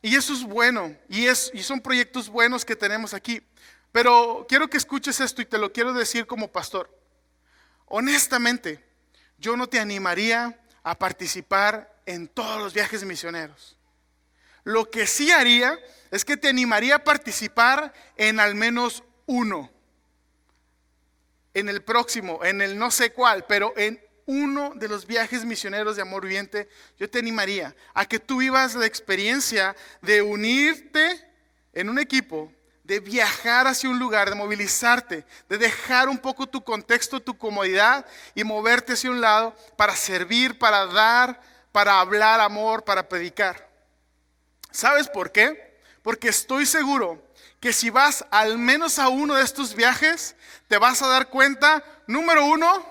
Y 0.00 0.16
eso 0.16 0.32
es 0.32 0.42
bueno, 0.42 0.96
y, 1.08 1.26
es, 1.26 1.50
y 1.54 1.62
son 1.62 1.80
proyectos 1.80 2.28
buenos 2.28 2.64
que 2.64 2.74
tenemos 2.74 3.14
aquí. 3.14 3.40
Pero 3.92 4.46
quiero 4.48 4.68
que 4.68 4.78
escuches 4.78 5.20
esto 5.20 5.42
y 5.42 5.46
te 5.46 5.58
lo 5.58 5.72
quiero 5.72 5.92
decir 5.92 6.26
como 6.26 6.50
pastor. 6.50 6.90
Honestamente, 7.86 8.82
yo 9.38 9.56
no 9.56 9.68
te 9.68 9.78
animaría 9.78 10.58
a 10.82 10.98
participar 10.98 11.94
en 12.06 12.26
todos 12.26 12.60
los 12.60 12.72
viajes 12.72 13.04
misioneros. 13.04 13.76
Lo 14.64 14.90
que 14.90 15.06
sí 15.06 15.30
haría 15.30 15.78
es 16.10 16.24
que 16.24 16.36
te 16.36 16.48
animaría 16.48 16.96
a 16.96 17.04
participar 17.04 17.92
en 18.16 18.40
al 18.40 18.54
menos 18.54 19.02
uno. 19.26 19.70
En 21.54 21.68
el 21.68 21.82
próximo, 21.82 22.44
en 22.44 22.62
el 22.62 22.78
no 22.78 22.90
sé 22.90 23.12
cuál, 23.12 23.44
pero 23.46 23.74
en 23.76 24.00
uno 24.26 24.72
de 24.74 24.88
los 24.88 25.06
viajes 25.06 25.44
misioneros 25.44 25.96
de 25.96 26.02
amor 26.02 26.22
viviente, 26.22 26.68
yo 26.98 27.10
te 27.10 27.18
animaría 27.18 27.74
a 27.94 28.06
que 28.06 28.18
tú 28.18 28.38
vivas 28.38 28.74
la 28.74 28.86
experiencia 28.86 29.76
de 30.00 30.22
unirte 30.22 31.20
en 31.72 31.88
un 31.88 31.98
equipo, 31.98 32.52
de 32.84 33.00
viajar 33.00 33.66
hacia 33.66 33.90
un 33.90 33.98
lugar, 33.98 34.28
de 34.28 34.34
movilizarte, 34.34 35.24
de 35.48 35.58
dejar 35.58 36.08
un 36.08 36.18
poco 36.18 36.46
tu 36.46 36.62
contexto, 36.62 37.20
tu 37.20 37.36
comodidad 37.36 38.06
y 38.34 38.44
moverte 38.44 38.94
hacia 38.94 39.10
un 39.10 39.20
lado 39.20 39.56
para 39.76 39.94
servir, 39.94 40.58
para 40.58 40.86
dar, 40.86 41.40
para 41.70 42.00
hablar 42.00 42.40
amor, 42.40 42.84
para 42.84 43.08
predicar. 43.08 43.68
¿Sabes 44.70 45.08
por 45.08 45.30
qué? 45.30 45.71
Porque 46.02 46.28
estoy 46.28 46.66
seguro 46.66 47.22
que 47.60 47.72
si 47.72 47.90
vas 47.90 48.24
al 48.30 48.58
menos 48.58 48.98
a 48.98 49.08
uno 49.08 49.36
de 49.36 49.44
estos 49.44 49.74
viajes, 49.74 50.34
te 50.66 50.78
vas 50.78 51.00
a 51.00 51.06
dar 51.06 51.30
cuenta, 51.30 51.84
número 52.08 52.44
uno, 52.44 52.84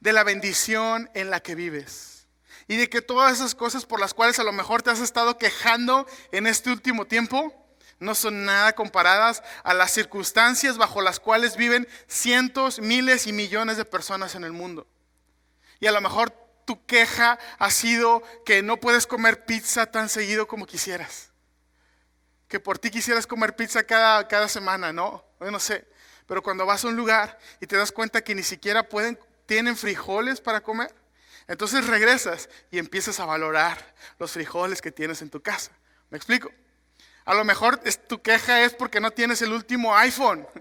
de 0.00 0.12
la 0.12 0.22
bendición 0.22 1.10
en 1.14 1.30
la 1.30 1.40
que 1.40 1.54
vives. 1.54 2.26
Y 2.68 2.76
de 2.76 2.90
que 2.90 3.00
todas 3.00 3.32
esas 3.32 3.54
cosas 3.54 3.86
por 3.86 4.00
las 4.00 4.12
cuales 4.12 4.38
a 4.38 4.44
lo 4.44 4.52
mejor 4.52 4.82
te 4.82 4.90
has 4.90 5.00
estado 5.00 5.38
quejando 5.38 6.06
en 6.30 6.46
este 6.46 6.70
último 6.70 7.06
tiempo, 7.06 7.54
no 7.98 8.14
son 8.14 8.44
nada 8.44 8.74
comparadas 8.74 9.42
a 9.64 9.72
las 9.72 9.92
circunstancias 9.92 10.76
bajo 10.76 11.00
las 11.00 11.18
cuales 11.18 11.56
viven 11.56 11.88
cientos, 12.06 12.80
miles 12.80 13.26
y 13.26 13.32
millones 13.32 13.78
de 13.78 13.86
personas 13.86 14.34
en 14.34 14.44
el 14.44 14.52
mundo. 14.52 14.86
Y 15.80 15.86
a 15.86 15.92
lo 15.92 16.02
mejor 16.02 16.32
tu 16.66 16.84
queja 16.84 17.38
ha 17.58 17.70
sido 17.70 18.22
que 18.44 18.62
no 18.62 18.76
puedes 18.76 19.06
comer 19.06 19.46
pizza 19.46 19.86
tan 19.86 20.10
seguido 20.10 20.46
como 20.46 20.66
quisieras 20.66 21.30
que 22.48 22.60
por 22.60 22.78
ti 22.78 22.90
quisieras 22.90 23.26
comer 23.26 23.56
pizza 23.56 23.82
cada, 23.84 24.26
cada 24.28 24.48
semana, 24.48 24.92
¿no? 24.92 25.24
Yo 25.40 25.50
no 25.50 25.58
sé. 25.58 25.86
Pero 26.26 26.42
cuando 26.42 26.66
vas 26.66 26.84
a 26.84 26.88
un 26.88 26.96
lugar 26.96 27.38
y 27.60 27.66
te 27.66 27.76
das 27.76 27.92
cuenta 27.92 28.22
que 28.22 28.34
ni 28.34 28.42
siquiera 28.42 28.88
pueden, 28.88 29.18
tienen 29.46 29.76
frijoles 29.76 30.40
para 30.40 30.60
comer, 30.60 30.92
entonces 31.48 31.86
regresas 31.86 32.48
y 32.70 32.78
empiezas 32.78 33.20
a 33.20 33.24
valorar 33.24 33.94
los 34.18 34.32
frijoles 34.32 34.82
que 34.82 34.90
tienes 34.90 35.22
en 35.22 35.30
tu 35.30 35.40
casa. 35.40 35.70
¿Me 36.10 36.16
explico? 36.16 36.50
A 37.24 37.34
lo 37.34 37.44
mejor 37.44 37.80
tu 38.08 38.22
queja 38.22 38.62
es 38.62 38.74
porque 38.74 39.00
no 39.00 39.10
tienes 39.10 39.42
el 39.42 39.52
último 39.52 39.96
iPhone. 39.96 40.46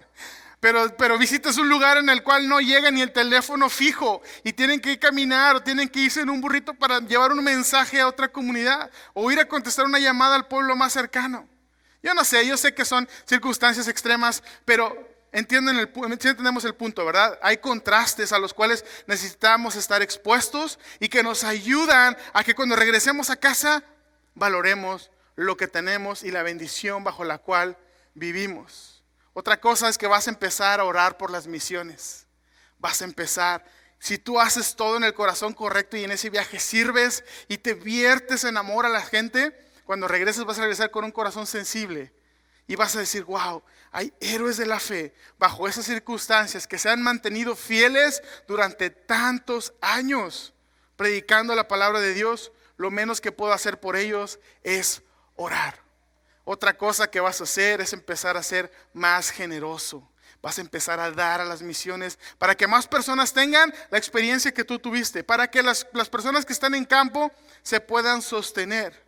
Pero, 0.61 0.97
pero, 0.97 1.19
visitas 1.19 1.57
un 1.57 1.69
lugar 1.69 1.97
en 1.97 2.09
el 2.09 2.23
cual 2.23 2.49
no 2.49 2.59
llega 2.59 2.89
ni 2.89 3.03
el 3.03 3.11
teléfono 3.11 3.69
fijo 3.69 4.23
y 4.43 4.53
tienen 4.53 4.79
que 4.79 4.97
caminar 4.97 5.57
o 5.57 5.61
tienen 5.61 5.87
que 5.87 5.99
irse 5.99 6.21
en 6.21 6.29
un 6.31 6.41
burrito 6.41 6.73
para 6.73 7.01
llevar 7.01 7.31
un 7.33 7.43
mensaje 7.43 8.01
a 8.01 8.07
otra 8.07 8.29
comunidad 8.29 8.89
o 9.13 9.31
ir 9.31 9.39
a 9.39 9.47
contestar 9.47 9.85
una 9.85 9.99
llamada 9.99 10.33
al 10.33 10.47
pueblo 10.47 10.75
más 10.75 10.93
cercano. 10.93 11.47
Yo 12.05 12.13
no 12.13 12.23
sé, 12.23 12.45
yo 12.45 12.55
sé 12.55 12.75
que 12.75 12.85
son 12.85 13.09
circunstancias 13.27 13.87
extremas, 13.87 14.43
pero 14.63 14.95
entienden 15.31 15.79
el, 15.79 15.91
entendemos 16.11 16.63
el 16.63 16.75
punto, 16.75 17.03
¿verdad? 17.03 17.39
Hay 17.41 17.57
contrastes 17.57 18.31
a 18.31 18.37
los 18.37 18.53
cuales 18.53 18.85
necesitamos 19.07 19.75
estar 19.75 20.03
expuestos 20.03 20.77
y 20.99 21.09
que 21.09 21.23
nos 21.23 21.43
ayudan 21.43 22.15
a 22.31 22.43
que 22.43 22.53
cuando 22.53 22.75
regresemos 22.75 23.31
a 23.31 23.37
casa 23.37 23.83
valoremos 24.35 25.09
lo 25.35 25.57
que 25.57 25.67
tenemos 25.67 26.21
y 26.21 26.29
la 26.29 26.43
bendición 26.43 27.03
bajo 27.03 27.23
la 27.23 27.39
cual 27.39 27.75
vivimos. 28.13 29.01
Otra 29.33 29.59
cosa 29.59 29.89
es 29.89 29.97
que 29.97 30.05
vas 30.05 30.27
a 30.27 30.29
empezar 30.29 30.79
a 30.79 30.83
orar 30.83 31.17
por 31.17 31.31
las 31.31 31.47
misiones. 31.47 32.27
Vas 32.77 33.01
a 33.01 33.05
empezar. 33.05 33.65
Si 33.97 34.19
tú 34.19 34.39
haces 34.39 34.75
todo 34.75 34.97
en 34.97 35.05
el 35.05 35.15
corazón 35.15 35.55
correcto 35.55 35.97
y 35.97 36.03
en 36.03 36.11
ese 36.11 36.29
viaje 36.29 36.59
sirves 36.59 37.23
y 37.47 37.57
te 37.57 37.73
viertes 37.73 38.43
en 38.43 38.57
amor 38.57 38.85
a 38.85 38.89
la 38.89 39.01
gente, 39.01 39.64
cuando 39.85 40.07
regreses 40.07 40.43
vas 40.43 40.57
a 40.57 40.61
regresar 40.61 40.91
con 40.91 41.05
un 41.05 41.11
corazón 41.11 41.47
sensible 41.47 42.11
y 42.67 42.75
vas 42.75 42.95
a 42.95 42.99
decir, 42.99 43.23
wow, 43.23 43.63
hay 43.91 44.11
héroes 44.19 44.57
de 44.57 44.65
la 44.65 44.79
fe 44.79 45.13
bajo 45.37 45.67
esas 45.67 45.85
circunstancias 45.85 46.67
que 46.67 46.79
se 46.79 46.89
han 46.89 47.01
mantenido 47.01 47.55
fieles 47.55 48.21
durante 48.47 48.89
tantos 48.89 49.73
años 49.81 50.53
predicando 50.95 51.55
la 51.55 51.67
palabra 51.67 51.99
de 51.99 52.13
Dios. 52.13 52.51
Lo 52.77 52.91
menos 52.91 53.21
que 53.21 53.31
puedo 53.31 53.53
hacer 53.53 53.79
por 53.79 53.95
ellos 53.95 54.39
es 54.63 55.03
orar. 55.35 55.79
Otra 56.43 56.77
cosa 56.77 57.09
que 57.09 57.19
vas 57.19 57.39
a 57.41 57.45
hacer 57.45 57.81
es 57.81 57.93
empezar 57.93 58.37
a 58.37 58.43
ser 58.43 58.71
más 58.93 59.29
generoso. 59.29 60.07
Vas 60.41 60.57
a 60.57 60.61
empezar 60.61 60.99
a 60.99 61.09
dar 61.09 61.41
a 61.41 61.45
las 61.45 61.61
misiones 61.61 62.19
para 62.37 62.55
que 62.55 62.67
más 62.67 62.87
personas 62.87 63.33
tengan 63.33 63.73
la 63.89 63.97
experiencia 63.97 64.53
que 64.53 64.63
tú 64.63 64.77
tuviste, 64.77 65.23
para 65.23 65.49
que 65.49 65.63
las, 65.63 65.87
las 65.93 66.09
personas 66.09 66.45
que 66.45 66.53
están 66.53 66.75
en 66.75 66.85
campo 66.85 67.31
se 67.63 67.79
puedan 67.79 68.21
sostener. 68.21 69.04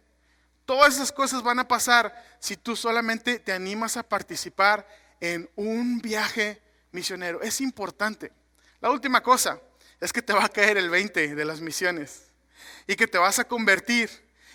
Todas 0.67 0.95
esas 0.95 1.13
cosas 1.13 1.43
van 1.43 1.60
a 1.60 1.67
pasar 1.69 2.13
si 2.41 2.58
tú 2.58 2.75
solamente 2.75 3.39
te 3.39 3.53
animas 3.53 3.95
a 3.95 4.03
participar 4.03 4.86
en 5.21 5.49
un 5.56 5.99
viaje 5.99 6.62
misionero. 6.91 7.41
Es 7.41 7.62
importante. 7.62 8.34
La 8.82 8.91
última 8.91 9.23
cosa 9.23 9.62
es 10.01 10.12
que 10.12 10.21
te 10.21 10.34
va 10.34 10.43
a 10.43 10.49
caer 10.49 10.75
el 10.75 10.89
20 10.89 11.36
de 11.36 11.45
las 11.45 11.62
misiones 11.62 12.34
y 12.86 12.97
que 12.97 13.08
te 13.08 13.17
vas 13.17 13.39
a 13.39 13.45
convertir 13.45 14.10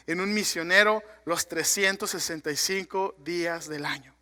en 0.07 0.20
un 0.20 0.35
misionero 0.35 1.03
los 1.25 1.48
365 1.48 3.14
días 3.20 3.66
del 3.66 3.87
año. 3.87 4.14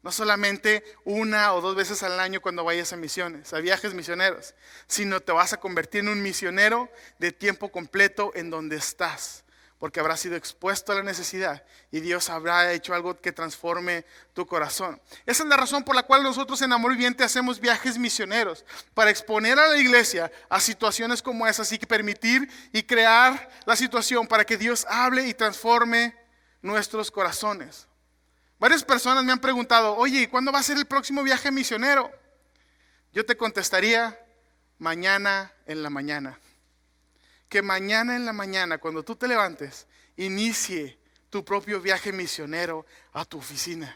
No 0.00 0.12
solamente 0.12 0.82
una 1.04 1.52
o 1.52 1.60
dos 1.60 1.76
veces 1.76 2.02
al 2.02 2.20
año 2.20 2.40
cuando 2.40 2.64
vayas 2.64 2.94
a 2.94 2.96
misiones, 2.96 3.52
a 3.52 3.58
viajes 3.58 3.92
misioneros, 3.92 4.54
sino 4.86 5.20
te 5.20 5.32
vas 5.32 5.52
a 5.52 5.60
convertir 5.60 6.00
en 6.00 6.08
un 6.08 6.22
misionero 6.22 6.90
de 7.18 7.32
tiempo 7.32 7.70
completo 7.70 8.32
en 8.34 8.48
donde 8.48 8.76
estás 8.76 9.44
porque 9.82 9.98
habrás 9.98 10.20
sido 10.20 10.36
expuesto 10.36 10.92
a 10.92 10.94
la 10.94 11.02
necesidad 11.02 11.64
y 11.90 11.98
Dios 11.98 12.30
habrá 12.30 12.72
hecho 12.72 12.94
algo 12.94 13.20
que 13.20 13.32
transforme 13.32 14.04
tu 14.32 14.46
corazón. 14.46 15.02
Esa 15.26 15.42
es 15.42 15.48
la 15.48 15.56
razón 15.56 15.82
por 15.82 15.96
la 15.96 16.04
cual 16.04 16.22
nosotros 16.22 16.62
en 16.62 16.72
Amor 16.72 16.92
Viviente 16.92 17.24
hacemos 17.24 17.58
viajes 17.58 17.98
misioneros, 17.98 18.64
para 18.94 19.10
exponer 19.10 19.58
a 19.58 19.66
la 19.66 19.76
iglesia 19.76 20.30
a 20.48 20.60
situaciones 20.60 21.20
como 21.20 21.48
esas 21.48 21.72
y 21.72 21.78
permitir 21.78 22.48
y 22.72 22.84
crear 22.84 23.50
la 23.66 23.74
situación 23.74 24.28
para 24.28 24.44
que 24.44 24.56
Dios 24.56 24.86
hable 24.88 25.26
y 25.26 25.34
transforme 25.34 26.14
nuestros 26.60 27.10
corazones. 27.10 27.88
Varias 28.60 28.84
personas 28.84 29.24
me 29.24 29.32
han 29.32 29.40
preguntado, 29.40 29.96
oye, 29.96 30.30
¿cuándo 30.30 30.52
va 30.52 30.60
a 30.60 30.62
ser 30.62 30.78
el 30.78 30.86
próximo 30.86 31.24
viaje 31.24 31.50
misionero? 31.50 32.08
Yo 33.12 33.26
te 33.26 33.36
contestaría, 33.36 34.16
mañana 34.78 35.52
en 35.66 35.82
la 35.82 35.90
mañana. 35.90 36.38
Que 37.52 37.60
mañana 37.60 38.16
en 38.16 38.24
la 38.24 38.32
mañana, 38.32 38.78
cuando 38.78 39.02
tú 39.02 39.14
te 39.14 39.28
levantes, 39.28 39.86
inicie 40.16 40.98
tu 41.28 41.44
propio 41.44 41.82
viaje 41.82 42.10
misionero 42.10 42.86
a 43.12 43.26
tu 43.26 43.36
oficina. 43.36 43.94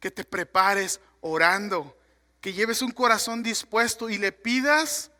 Que 0.00 0.10
te 0.10 0.24
prepares 0.24 0.98
orando, 1.20 1.98
que 2.40 2.54
lleves 2.54 2.80
un 2.80 2.92
corazón 2.92 3.42
dispuesto 3.42 4.08
y 4.08 4.16
le 4.16 4.32
pidas 4.32 5.10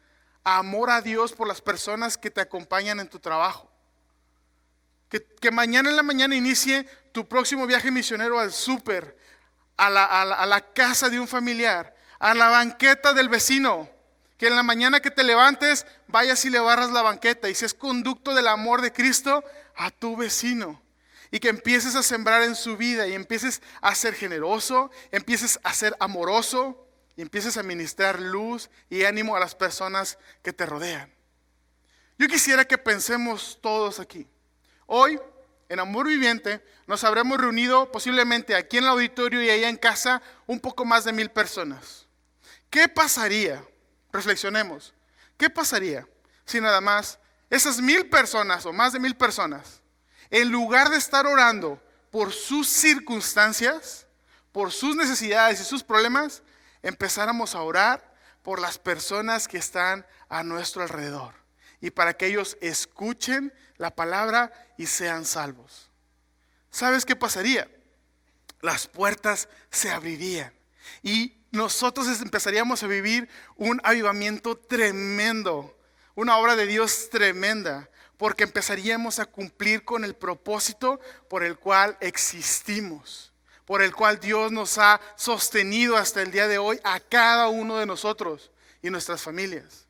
amor 0.45 0.89
a 0.89 1.03
Dios 1.03 1.35
por 1.35 1.47
las 1.47 1.61
personas 1.61 2.17
que 2.17 2.31
te 2.31 2.41
acompañan 2.41 3.01
en 3.01 3.09
tu 3.11 3.19
trabajo. 3.19 3.71
Que, 5.11 5.51
mañana 5.51 5.91
en 5.91 5.97
la 5.97 6.03
mañana 6.03 6.35
inicie 6.35 6.89
tu 7.13 7.29
próximo 7.29 7.67
viaje 7.67 7.91
misionero 7.91 8.41
al 8.41 8.51
súper, 8.51 9.15
a 9.77 9.91
la, 9.91 10.05
a 10.07 10.47
la 10.47 10.73
casa 10.73 11.11
de 11.11 11.21
un 11.21 11.29
familiar, 11.29 11.95
a 12.19 12.33
la 12.33 12.49
banqueta 12.49 13.13
del 13.13 13.29
vecino. 13.29 13.91
Que 14.39 14.47
en 14.47 14.57
la 14.57 14.63
mañana 14.63 15.01
que 15.01 15.11
te 15.11 15.23
levantes 15.23 15.85
vayas 16.09 16.45
y 16.45 16.51
le 16.51 16.59
barras 16.59 16.91
la 16.91 17.03
banqueta 17.03 17.49
y 17.49 17.55
seas 17.55 17.75
conducto 17.75 18.35
del 18.35 18.49
amor 18.49 18.83
de 18.83 18.93
Cristo 18.93 19.45
a 19.77 19.91
tu 19.91 20.17
vecino. 20.17 20.83
Y 21.31 21.41
que 21.41 21.51
empieces 21.51 21.95
a 21.95 22.03
sembrar 22.03 22.43
en 22.43 22.57
su 22.57 22.77
vida 22.77 23.07
y 23.07 23.15
empieces 23.15 23.61
a 23.83 23.95
ser 23.95 24.15
generoso, 24.15 24.91
empieces 25.13 25.61
a 25.63 25.75
ser 25.75 25.95
amoroso 26.01 26.87
y 27.17 27.23
empieces 27.23 27.59
a 27.59 27.63
ministrar 27.63 28.19
luz 28.19 28.71
y 28.89 29.05
ánimo 29.05 29.37
a 29.37 29.41
las 29.41 29.55
personas 29.55 30.19
que 30.43 30.55
te 30.55 30.65
rodean. 30.65 31.13
Yo 32.19 32.27
quisiera 32.27 32.65
que 32.65 32.79
pensemos 32.79 33.59
todos 33.61 34.01
aquí. 34.01 34.27
Hoy, 34.87 35.21
en 35.69 35.81
Amor 35.81 36.09
Viviente, 36.09 36.65
nos 36.87 37.05
habremos 37.05 37.39
reunido 37.39 37.93
posiblemente 37.93 38.55
aquí 38.55 38.79
en 38.79 38.85
el 38.85 38.91
auditorio 38.91 39.43
y 39.43 39.51
allá 39.51 39.69
en 39.69 39.77
casa 39.77 40.23
un 40.47 40.59
poco 40.59 40.87
más 40.87 41.05
de 41.05 41.13
mil 41.13 41.31
personas. 41.31 42.07
¿Qué 42.71 42.89
pasaría? 42.89 43.63
Reflexionemos. 44.11 44.95
¿Qué 45.39 45.49
pasaría 45.49 46.07
si 46.45 46.61
nada 46.61 46.81
más 46.81 47.19
esas 47.49 47.81
mil 47.81 48.11
personas 48.11 48.67
o 48.67 48.73
más 48.73 48.93
de 48.93 48.99
mil 48.99 49.17
personas, 49.17 49.81
en 50.31 50.51
lugar 50.51 50.91
de 50.91 50.99
estar 50.99 51.27
orando 51.27 51.83
por 52.11 52.33
sus 52.33 52.69
circunstancias, 52.69 54.07
por 54.53 54.73
sus 54.73 54.97
necesidades 54.97 55.61
y 55.61 55.65
sus 55.65 55.83
problemas, 55.83 56.43
empezáramos 56.83 57.55
a 57.55 57.63
orar 57.63 58.15
por 58.43 58.61
las 58.61 58.79
personas 58.79 59.49
que 59.49 59.59
están 59.59 60.07
a 60.29 60.43
nuestro 60.43 60.83
alrededor 60.83 61.35
y 61.81 61.91
para 61.91 62.15
que 62.15 62.27
ellos 62.27 62.59
escuchen 62.61 63.53
la 63.77 63.95
palabra 63.95 64.53
y 64.77 64.87
sean 64.87 65.25
salvos. 65.25 65.91
¿Sabes 66.71 67.05
qué 67.05 67.15
pasaría? 67.15 67.71
Las 68.61 68.89
puertas 68.89 69.49
se 69.71 69.91
abrirían 69.91 70.53
y 71.03 71.38
nosotros 71.51 72.07
empezaríamos 72.21 72.83
a 72.83 72.87
vivir 72.87 73.29
un 73.57 73.81
avivamiento 73.85 74.57
tremendo, 74.57 75.77
una 76.15 76.37
obra 76.39 76.57
de 76.57 76.67
Dios 76.67 77.09
tremenda, 77.11 77.89
porque 78.17 78.45
empezaríamos 78.45 79.19
a 79.19 79.27
cumplir 79.27 79.85
con 79.85 80.05
el 80.05 80.15
propósito 80.15 81.01
por 81.29 81.45
el 81.45 81.57
cual 81.57 81.97
existimos, 82.01 83.33
por 83.65 83.81
el 83.81 83.95
cual 83.95 84.19
Dios 84.19 84.51
nos 84.51 84.77
ha 84.79 85.01
sostenido 85.17 85.97
hasta 85.97 86.21
el 86.23 86.33
día 86.33 86.49
de 86.49 86.59
hoy 86.59 86.81
a 86.85 87.01
cada 87.01 87.49
uno 87.49 87.79
de 87.79 87.87
nosotros 87.87 88.51
y 88.83 88.91
nuestras 88.91 89.23
familias. 89.23 89.87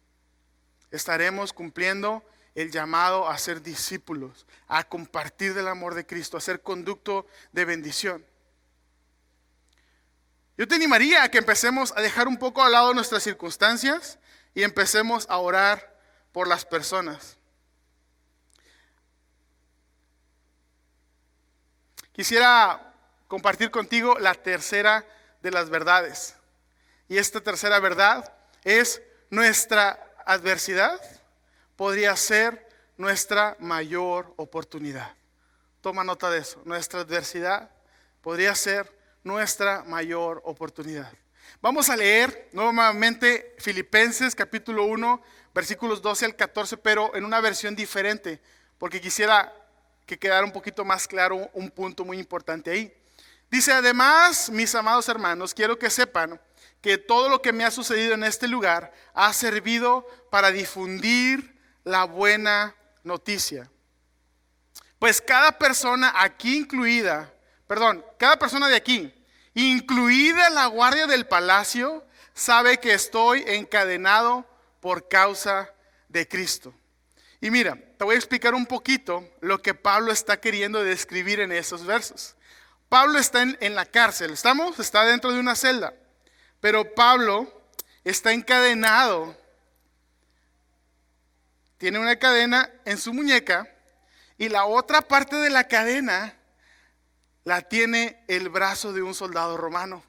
Estaremos 0.91 1.53
cumpliendo 1.53 2.23
el 2.55 2.71
llamado 2.71 3.29
a 3.29 3.39
ser 3.39 3.63
discípulos, 3.63 4.47
a 4.67 4.85
compartir 4.85 5.55
del 5.55 5.69
amor 5.69 5.95
de 5.95 6.07
Cristo, 6.07 6.37
a 6.37 6.41
ser 6.41 6.61
conducto 6.61 7.27
de 7.53 7.65
bendición. 7.65 8.25
Yo 10.59 10.67
te 10.67 10.75
animaría 10.75 11.23
a 11.23 11.31
que 11.31 11.39
empecemos 11.39 11.95
a 11.97 12.01
dejar 12.01 12.27
un 12.27 12.37
poco 12.37 12.65
al 12.65 12.73
lado 12.73 12.93
nuestras 12.93 13.23
circunstancias 13.23 14.19
y 14.55 14.65
empecemos 14.65 15.25
a 15.31 15.39
orar 15.39 15.97
por 16.33 16.49
las 16.49 16.65
personas. 16.65 17.37
Quisiera 22.11 22.93
compartir 23.29 23.71
contigo 23.71 24.19
la 24.19 24.35
tercera 24.35 25.07
de 25.43 25.53
las 25.53 25.71
verdades. 25.71 26.35
Y 27.09 27.19
esta 27.19 27.41
tercera 27.41 27.79
verdad 27.79 28.35
es 28.65 29.01
nuestra 29.31 30.13
adversidad 30.27 31.01
podría 31.77 32.17
ser 32.17 32.69
nuestra 32.97 33.57
mayor 33.61 34.35
oportunidad. 34.37 35.15
Toma 35.81 36.03
nota 36.03 36.29
de 36.31 36.39
eso. 36.39 36.61
Nuestra 36.65 37.03
adversidad 37.03 37.71
podría 38.21 38.57
ser 38.57 38.98
nuestra 39.25 39.85
mayor 39.85 40.41
oportunidad. 40.45 41.13
Vamos 41.61 41.91
a 41.91 41.97
leer 41.97 42.49
nuevamente 42.53 43.55
Filipenses 43.59 44.35
capítulo 44.35 44.85
1, 44.85 45.23
versículos 45.55 46.01
12 46.03 46.27
al 46.27 46.37
14, 46.37 46.77
pero 46.77 47.15
en 47.17 47.25
una 47.25 47.41
versión 47.41 47.75
diferente, 47.75 48.41
porque 48.79 49.01
quisiera 49.01 49.53
que 50.07 50.19
quedara 50.19 50.45
un 50.45 50.53
poquito 50.53 50.85
más 50.85 51.09
claro 51.09 51.51
un 51.53 51.71
punto 51.71 52.05
muy 52.05 52.19
importante 52.19 52.71
ahí. 52.71 52.93
Dice, 53.51 53.73
además, 53.73 54.51
mis 54.51 54.75
amados 54.75 55.09
hermanos, 55.09 55.55
quiero 55.55 55.79
que 55.79 55.91
sepan 55.91 56.41
que 56.81 56.97
todo 56.97 57.29
lo 57.29 57.43
que 57.43 57.53
me 57.53 57.65
ha 57.65 57.71
sucedido 57.71 58.15
en 58.15 58.25
este 58.25 58.47
lugar 58.47 58.93
ha 59.15 59.33
servido 59.33 60.07
para 60.31 60.51
difundir 60.51 61.59
la 61.83 62.05
buena 62.05 62.75
noticia. 63.03 63.71
Pues 64.99 65.21
cada 65.21 65.59
persona 65.59 66.13
aquí 66.17 66.59
incluida, 66.59 67.33
perdón, 67.69 68.05
cada 68.19 68.37
persona 68.37 68.67
de 68.67 68.75
aquí, 68.75 69.15
incluida 69.55 70.51
la 70.51 70.67
guardia 70.67 71.07
del 71.07 71.29
palacio, 71.29 72.05
sabe 72.35 72.81
que 72.81 72.93
estoy 72.93 73.45
encadenado 73.47 74.45
por 74.81 75.09
causa 75.09 75.73
de 76.09 76.27
Cristo. 76.27 76.75
Y 77.41 77.53
mira, 77.53 77.79
te 77.97 78.05
voy 78.05 78.17
a 78.17 78.19
explicar 78.19 78.55
un 78.55 78.67
poquito 78.67 79.25
lo 79.41 79.63
que 79.63 79.75
Pablo 79.75 80.11
está 80.11 80.41
queriendo 80.41 80.83
describir 80.83 81.39
en 81.39 81.53
esos 81.53 81.87
versos. 81.87 82.35
Pablo 82.89 83.21
está 83.21 83.43
en, 83.43 83.57
en 83.61 83.77
la 83.77 83.87
cárcel, 83.87 84.33
¿estamos? 84.33 84.81
Está 84.81 85.05
dentro 85.05 85.31
de 85.31 85.39
una 85.39 85.55
celda. 85.55 85.95
Pero 86.61 86.95
Pablo 86.97 87.63
está 88.03 88.33
encadenado 88.33 89.37
tiene 91.79 92.01
una 92.01 92.19
cadena 92.19 92.69
en 92.85 92.99
su 92.99 93.15
muñeca 93.15 93.69
y 94.37 94.49
la 94.49 94.67
otra 94.67 95.01
parte 95.01 95.37
de 95.37 95.49
la 95.49 95.69
cadena 95.69 96.35
la 97.49 97.63
tiene 97.63 98.23
el 98.29 98.51
brazo 98.51 98.93
de 98.93 99.01
un 99.01 99.15
soldado 99.15 99.57
romano. 99.57 100.05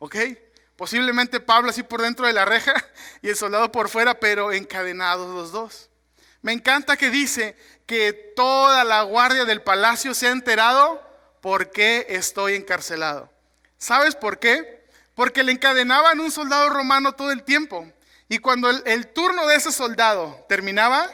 ¿Ok? 0.00 0.16
Posiblemente 0.74 1.38
Pablo 1.38 1.70
así 1.70 1.84
por 1.84 2.02
dentro 2.02 2.26
de 2.26 2.32
la 2.32 2.44
reja 2.44 2.74
y 3.22 3.28
el 3.28 3.36
soldado 3.36 3.70
por 3.70 3.88
fuera, 3.88 4.18
pero 4.18 4.50
encadenados 4.50 5.32
los 5.32 5.52
dos. 5.52 5.88
Me 6.42 6.50
encanta 6.50 6.96
que 6.96 7.10
dice 7.10 7.56
que 7.86 8.12
toda 8.34 8.82
la 8.82 9.02
guardia 9.02 9.44
del 9.44 9.62
palacio 9.62 10.14
se 10.14 10.26
ha 10.26 10.32
enterado 10.32 11.00
por 11.40 11.70
qué 11.70 12.06
estoy 12.08 12.56
encarcelado. 12.56 13.30
¿Sabes 13.78 14.16
por 14.16 14.40
qué? 14.40 14.84
Porque 15.14 15.44
le 15.44 15.52
encadenaban 15.52 16.18
un 16.18 16.32
soldado 16.32 16.70
romano 16.70 17.12
todo 17.12 17.30
el 17.30 17.44
tiempo. 17.44 17.88
Y 18.28 18.40
cuando 18.40 18.68
el, 18.68 19.06
turno 19.12 19.46
de 19.46 19.54
ese 19.54 19.70
soldado 19.70 20.44
terminaba, 20.48 21.08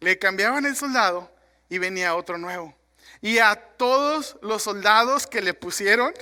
le 0.00 0.18
cambiaban 0.18 0.64
el 0.64 0.74
soldado 0.74 1.30
y 1.68 1.76
venía 1.76 2.14
otro 2.14 2.38
nuevo. 2.38 2.74
Y 3.24 3.38
a 3.38 3.56
todos 3.56 4.36
los 4.42 4.62
soldados 4.62 5.26
que 5.26 5.40
le 5.40 5.54
pusieron, 5.54 6.12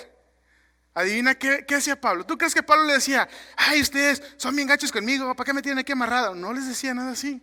adivina 0.95 1.35
qué, 1.35 1.67
hacía 1.75 2.01
Pablo. 2.01 2.25
¿Tú 2.25 2.39
crees 2.39 2.55
que 2.55 2.63
Pablo 2.63 2.85
le 2.85 2.93
decía, 2.93 3.29
ay, 3.57 3.83
ustedes 3.83 4.23
son 4.37 4.55
bien 4.55 4.69
gachos 4.69 4.93
conmigo, 4.93 5.35
¿para 5.35 5.45
qué 5.45 5.53
me 5.53 5.63
tienen 5.63 5.81
aquí 5.81 5.91
amarrado? 5.91 6.37
No 6.37 6.53
les 6.53 6.69
decía 6.69 6.95
nada 6.95 7.11
así. 7.11 7.43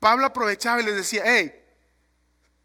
Pablo 0.00 0.24
aprovechaba 0.24 0.80
y 0.80 0.84
les 0.86 0.96
decía, 0.96 1.24
hey, 1.26 1.62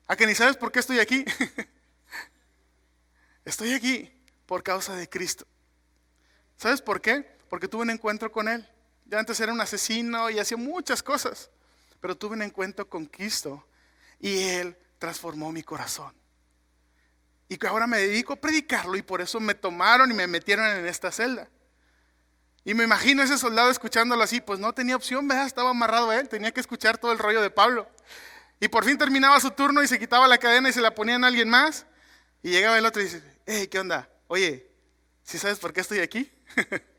¿a 0.08 0.16
que 0.16 0.26
ni 0.26 0.36
sabes 0.36 0.56
por 0.56 0.72
qué 0.72 0.80
estoy 0.80 1.00
aquí? 1.00 1.26
estoy 3.44 3.74
aquí 3.74 4.10
por 4.46 4.64
causa 4.64 4.96
de 4.96 5.10
Cristo. 5.10 5.46
¿Sabes 6.56 6.82
por 6.82 7.02
qué? 7.02 7.30
porque 7.50 7.68
tuve 7.68 7.82
un 7.82 7.90
encuentro 7.90 8.32
con 8.32 8.48
Él. 8.48 8.66
Ya 9.06 9.20
antes 9.20 9.38
era 9.42 9.52
un 9.52 9.60
asesino 9.60 10.30
y 10.30 10.40
hacía 10.40 10.56
muchas 10.56 11.04
cosas, 11.04 11.50
pero 12.00 12.18
tuve 12.18 12.36
un 12.36 12.42
encuentro 12.42 12.90
con 12.90 13.06
Cristo 13.06 13.68
y 14.18 14.44
Él 14.44 14.78
transformó 14.98 15.52
mi 15.52 15.64
corazón. 15.64 16.14
Y 17.50 17.58
que 17.58 17.68
ahora 17.68 17.88
me 17.88 18.00
dedico 18.00 18.34
a 18.34 18.36
predicarlo 18.38 18.96
y 18.98 19.02
por 19.02 19.22
eso 19.22 19.40
me 19.40 19.56
tomaron 19.56 20.12
y 20.12 20.14
me 20.14 20.28
metieron 20.28 20.66
en 20.66 20.86
esta 20.86 21.12
celda. 21.12 21.50
Y 22.66 22.74
me 22.74 22.84
imagino 22.84 23.24
ese 23.24 23.38
soldado 23.38 23.70
escuchándolo 23.72 24.22
así, 24.22 24.42
pues 24.42 24.60
no 24.60 24.74
tenía 24.74 24.98
opción, 24.98 25.28
¿verdad? 25.28 25.46
estaba 25.46 25.70
amarrado 25.70 26.10
a 26.10 26.20
él, 26.20 26.28
tenía 26.28 26.52
que 26.52 26.60
escuchar 26.60 26.98
todo 26.98 27.14
el 27.14 27.20
rollo 27.20 27.42
de 27.42 27.50
Pablo. 27.50 27.90
Y 28.60 28.68
por 28.68 28.84
fin 28.84 28.98
terminaba 28.98 29.40
su 29.40 29.52
turno 29.52 29.82
y 29.82 29.88
se 29.88 30.00
quitaba 30.00 30.28
la 30.28 30.38
cadena 30.38 30.70
y 30.70 30.74
se 30.74 30.82
la 30.82 30.94
ponían 30.94 31.24
a 31.24 31.28
alguien 31.28 31.50
más. 31.50 31.86
Y 32.44 32.50
llegaba 32.50 32.78
el 32.78 32.86
otro 32.86 33.02
y 33.02 33.06
dice, 33.06 33.24
hey, 33.46 33.68
¿qué 33.68 33.80
onda? 33.80 34.10
Oye, 34.28 34.70
¿sí 35.24 35.38
sabes 35.38 35.60
por 35.60 35.72
qué 35.72 35.82
estoy 35.82 36.00
aquí? 36.00 36.30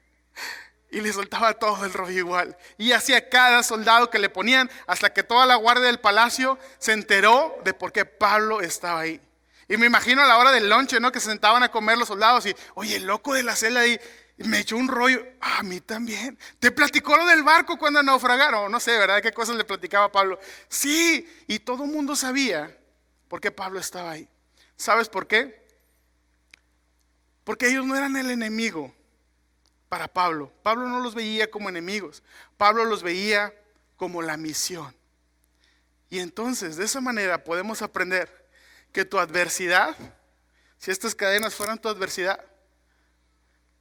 Y 0.91 1.01
le 1.01 1.13
soltaba 1.13 1.53
todo 1.55 1.85
el 1.85 1.93
rollo 1.93 2.19
igual. 2.19 2.57
Y 2.79 2.93
hacía 2.93 3.29
cada 3.29 3.63
soldado 3.63 4.11
que 4.11 4.19
le 4.19 4.31
ponían 4.31 4.71
hasta 4.87 5.13
que 5.13 5.23
toda 5.23 5.45
la 5.45 5.57
guardia 5.57 5.87
del 5.87 6.01
palacio 6.01 6.59
se 6.79 6.93
enteró 6.93 7.59
de 7.65 7.75
por 7.75 7.93
qué 7.93 8.05
Pablo 8.05 8.61
estaba 8.61 9.01
ahí. 9.01 9.21
Y 9.69 9.77
me 9.77 9.87
imagino 9.87 10.23
a 10.23 10.27
la 10.27 10.39
hora 10.39 10.51
del 10.51 10.69
lonche, 10.69 10.99
¿no? 10.99 11.13
Que 11.13 11.21
se 11.21 11.29
sentaban 11.29 11.63
a 11.63 11.71
comer 11.71 11.99
los 11.99 12.09
soldados 12.09 12.47
y, 12.47 12.57
oye, 12.75 12.97
el 12.97 13.05
loco 13.05 13.35
de 13.35 13.43
la 13.43 13.55
celda 13.55 13.81
ahí 13.81 14.01
me 14.39 14.61
echó 14.61 14.77
un 14.77 14.89
rollo. 14.89 15.27
a 15.41 15.63
mí 15.63 15.81
también. 15.81 16.39
¿Te 16.59 16.71
platicó 16.71 17.17
lo 17.17 17.27
del 17.27 17.43
barco 17.43 17.77
cuando 17.77 18.03
naufragaron? 18.03 18.71
No 18.71 18.81
sé, 18.81 18.97
¿verdad? 18.99 19.21
¿Qué 19.21 19.33
cosas 19.33 19.57
le 19.57 19.65
platicaba 19.65 20.11
Pablo? 20.11 20.39
Sí, 20.69 21.29
y 21.47 21.59
todo 21.59 21.85
el 21.85 21.91
mundo 21.91 22.17
sabía 22.17 22.77
por 23.29 23.41
qué 23.41 23.51
Pablo 23.51 23.79
estaba 23.79 24.13
ahí. 24.13 24.29
¿Sabes 24.77 25.09
por 25.09 25.27
qué? 25.27 25.67
Porque 27.45 27.69
ellos 27.69 27.85
no 27.85 27.97
eran 27.97 28.17
el 28.17 28.31
enemigo 28.31 28.95
para 29.89 30.09
Pablo. 30.09 30.53
Pablo 30.63 30.87
no 30.87 31.01
los 31.01 31.15
veía 31.15 31.51
como 31.51 31.69
enemigos. 31.69 32.23
Pablo 32.57 32.85
los 32.85 33.03
veía 33.03 33.55
como 33.97 34.23
la 34.23 34.37
misión. 34.37 34.95
Y 36.11 36.21
entonces, 36.21 36.77
de 36.77 36.85
esa 36.85 37.01
manera 37.01 37.45
podemos 37.45 37.83
aprender 37.83 38.49
que 38.93 39.05
tu 39.05 39.19
adversidad, 39.19 39.97
si 40.79 40.91
estas 40.91 41.15
cadenas 41.15 41.55
fueran 41.55 41.79
tu 41.79 41.89
adversidad, 41.89 42.43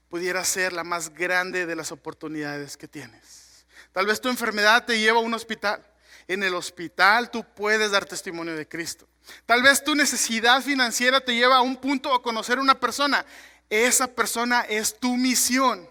pudiera 0.09 0.43
ser 0.43 0.73
la 0.73 0.83
más 0.83 1.13
grande 1.13 1.65
de 1.65 1.75
las 1.75 1.91
oportunidades 1.91 2.77
que 2.77 2.87
tienes. 2.87 3.65
Tal 3.91 4.05
vez 4.05 4.21
tu 4.21 4.29
enfermedad 4.29 4.85
te 4.85 4.99
lleva 4.99 5.19
a 5.19 5.23
un 5.23 5.33
hospital. 5.33 5.85
En 6.27 6.43
el 6.43 6.53
hospital 6.55 7.31
tú 7.31 7.45
puedes 7.55 7.91
dar 7.91 8.05
testimonio 8.05 8.55
de 8.55 8.67
Cristo. 8.67 9.07
Tal 9.45 9.63
vez 9.63 9.83
tu 9.83 9.95
necesidad 9.95 10.61
financiera 10.61 11.21
te 11.21 11.35
lleva 11.35 11.57
a 11.57 11.61
un 11.61 11.77
punto 11.77 12.13
a 12.13 12.21
conocer 12.21 12.57
a 12.57 12.61
una 12.61 12.79
persona. 12.79 13.25
Esa 13.69 14.07
persona 14.07 14.61
es 14.61 14.97
tu 14.97 15.15
misión. 15.17 15.89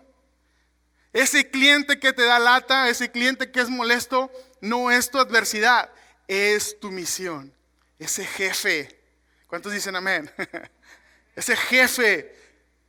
Ese 1.17 1.51
cliente 1.51 1.99
que 1.99 2.13
te 2.13 2.27
da 2.27 2.39
lata, 2.39 2.91
ese 2.91 3.11
cliente 3.11 3.51
que 3.51 3.63
es 3.63 3.71
molesto, 3.71 4.31
no 4.61 4.91
es 4.91 5.11
tu 5.11 5.19
adversidad, 5.19 5.91
es 6.29 6.79
tu 6.79 6.91
misión. 6.91 7.55
Ese 7.99 8.27
jefe, 8.27 9.01
¿cuántos 9.47 9.73
dicen 9.73 9.97
amén? 9.97 10.31
Ese 11.35 11.57
jefe 11.57 12.37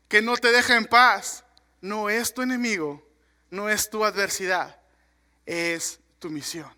que 0.09 0.21
no 0.21 0.35
te 0.35 0.51
deja 0.51 0.75
en 0.75 0.83
paz, 0.83 1.45
no 1.79 2.09
es 2.09 2.33
tu 2.33 2.41
enemigo, 2.41 3.01
no 3.49 3.69
es 3.69 3.89
tu 3.89 4.03
adversidad, 4.03 4.77
es 5.45 6.01
tu 6.19 6.29
misión. 6.29 6.75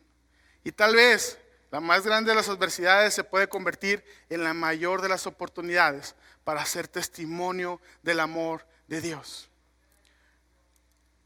Y 0.64 0.72
tal 0.72 0.96
vez 0.96 1.40
la 1.72 1.80
más 1.80 2.06
grande 2.06 2.30
de 2.30 2.36
las 2.36 2.50
adversidades 2.50 3.16
se 3.16 3.24
puede 3.24 3.50
convertir 3.50 4.06
en 4.30 4.44
la 4.44 4.54
mayor 4.54 5.02
de 5.02 5.10
las 5.10 5.26
oportunidades 5.26 6.14
para 6.44 6.62
hacer 6.62 6.88
testimonio 6.88 7.82
del 8.04 8.20
amor 8.20 8.68
de 8.88 9.02
Dios. 9.02 9.49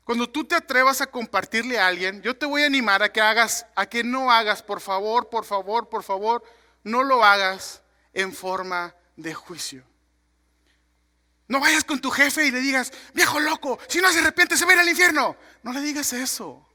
Cuando 0.03 0.29
tú 0.29 0.43
te 0.43 0.55
atrevas 0.55 0.99
a 1.01 1.07
compartirle 1.07 1.79
a 1.79 1.87
alguien, 1.87 2.21
yo 2.21 2.35
te 2.35 2.45
voy 2.45 2.63
a 2.63 2.65
animar 2.65 3.03
a 3.03 3.11
que 3.11 3.21
hagas, 3.21 3.65
a 3.75 3.85
que 3.85 4.03
no 4.03 4.31
hagas, 4.31 4.61
por 4.61 4.81
favor, 4.81 5.29
por 5.29 5.45
favor, 5.45 5.87
por 5.87 6.03
favor, 6.03 6.43
no 6.83 7.03
lo 7.03 7.23
hagas 7.23 7.81
en 8.13 8.33
forma 8.33 8.93
de 9.15 9.33
juicio. 9.33 9.83
No 11.47 11.59
vayas 11.59 11.83
con 11.83 12.01
tu 12.01 12.09
jefe 12.09 12.45
y 12.45 12.51
le 12.51 12.59
digas, 12.59 12.91
viejo 13.13 13.39
loco, 13.39 13.79
si 13.87 14.01
no 14.01 14.11
se 14.11 14.19
arrepiente 14.19 14.57
se 14.57 14.65
va 14.65 14.71
a 14.71 14.75
ir 14.75 14.79
al 14.81 14.89
infierno. 14.89 15.37
No 15.61 15.71
le 15.71 15.81
digas 15.81 16.11
eso. 16.11 16.67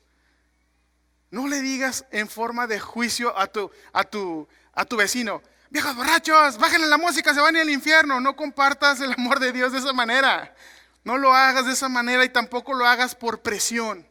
No 1.31 1.47
le 1.47 1.61
digas 1.61 2.07
en 2.11 2.29
forma 2.29 2.67
de 2.67 2.81
juicio 2.81 3.37
a 3.39 3.47
tu, 3.47 3.71
a 3.93 4.05
tu, 4.05 4.49
a 4.73 4.85
tu 4.87 4.97
vecino, 4.97 5.43
viejos 5.69 5.95
borrachos, 5.95 6.57
bájenle 6.57 6.87
la 6.87 6.97
música, 6.97 7.35
se 7.35 7.41
van 7.41 7.55
a 7.55 7.59
ir 7.59 7.63
al 7.63 7.71
infierno. 7.71 8.21
No 8.21 8.35
compartas 8.35 9.01
el 9.01 9.13
amor 9.13 9.39
de 9.39 9.53
Dios 9.53 9.73
de 9.73 9.79
esa 9.79 9.93
manera. 9.93 10.55
No 11.05 11.17
lo 11.17 11.35
hagas 11.35 11.67
de 11.67 11.73
esa 11.73 11.89
manera 11.89 12.25
y 12.25 12.29
tampoco 12.29 12.75
lo 12.75 12.87
hagas 12.87 13.15
por 13.15 13.43
presión. 13.43 14.07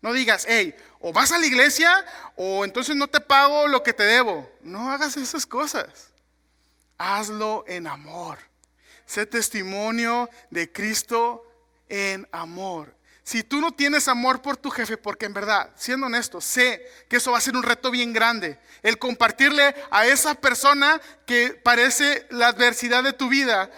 No 0.00 0.12
digas, 0.12 0.46
hey, 0.48 0.74
o 1.00 1.12
vas 1.12 1.32
a 1.32 1.38
la 1.38 1.46
iglesia 1.46 2.04
o 2.36 2.64
entonces 2.64 2.94
no 2.94 3.08
te 3.08 3.20
pago 3.20 3.66
lo 3.66 3.82
que 3.82 3.92
te 3.92 4.04
debo. 4.04 4.50
No 4.62 4.90
hagas 4.90 5.16
esas 5.16 5.46
cosas. 5.46 6.12
Hazlo 6.96 7.64
en 7.66 7.86
amor. 7.86 8.38
Sé 9.06 9.26
testimonio 9.26 10.28
de 10.50 10.70
Cristo 10.70 11.44
en 11.88 12.28
amor. 12.30 12.94
Si 13.28 13.42
tú 13.42 13.60
no 13.60 13.72
tienes 13.72 14.08
amor 14.08 14.40
por 14.40 14.56
tu 14.56 14.70
jefe, 14.70 14.96
porque 14.96 15.26
en 15.26 15.34
verdad, 15.34 15.70
siendo 15.76 16.06
honesto, 16.06 16.40
sé 16.40 16.82
que 17.10 17.16
eso 17.16 17.32
va 17.32 17.36
a 17.38 17.42
ser 17.42 17.56
un 17.56 17.62
reto 17.62 17.90
bien 17.90 18.14
grande. 18.14 18.58
El 18.82 18.98
compartirle 18.98 19.74
a 19.90 20.06
esa 20.06 20.34
persona 20.34 20.98
que 21.26 21.50
parece 21.50 22.26
la 22.30 22.48
adversidad 22.48 23.04
de 23.04 23.12
tu 23.12 23.28
vida, 23.28 23.70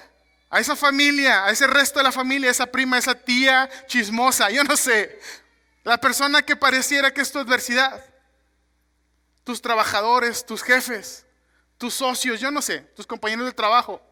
a 0.50 0.58
esa 0.58 0.74
familia, 0.74 1.44
a 1.44 1.50
ese 1.50 1.66
resto 1.66 2.00
de 2.00 2.04
la 2.04 2.12
familia, 2.12 2.50
esa 2.50 2.66
prima, 2.66 2.98
esa 2.98 3.14
tía 3.14 3.70
chismosa, 3.86 4.50
yo 4.50 4.64
no 4.64 4.76
sé, 4.76 5.20
la 5.84 5.98
persona 5.98 6.42
que 6.42 6.56
pareciera 6.56 7.14
que 7.14 7.20
es 7.20 7.30
tu 7.30 7.38
adversidad, 7.38 8.04
tus 9.44 9.62
trabajadores, 9.62 10.44
tus 10.44 10.62
jefes, 10.62 11.24
tus 11.78 11.94
socios, 11.94 12.40
yo 12.40 12.50
no 12.50 12.60
sé, 12.60 12.80
tus 12.94 13.06
compañeros 13.06 13.46
de 13.46 13.52
trabajo. 13.52 14.02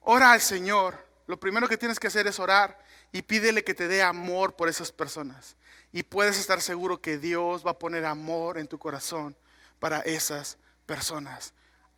Ora 0.00 0.32
al 0.32 0.40
Señor. 0.40 1.06
Lo 1.26 1.38
primero 1.38 1.68
que 1.68 1.76
tienes 1.76 1.98
que 1.98 2.06
hacer 2.06 2.26
es 2.26 2.38
orar 2.38 2.78
y 3.12 3.22
pídele 3.22 3.64
que 3.64 3.74
te 3.74 3.88
dé 3.88 4.02
amor 4.02 4.54
por 4.54 4.68
esas 4.68 4.92
personas. 4.92 5.56
Y 5.92 6.02
puedes 6.02 6.38
estar 6.38 6.62
seguro 6.62 7.00
que 7.00 7.18
Dios 7.18 7.66
va 7.66 7.72
a 7.72 7.78
poner 7.78 8.04
amor 8.06 8.58
en 8.58 8.68
tu 8.68 8.78
corazón 8.78 9.36
para 9.78 10.00
esas 10.00 10.56
personas. 10.86 11.52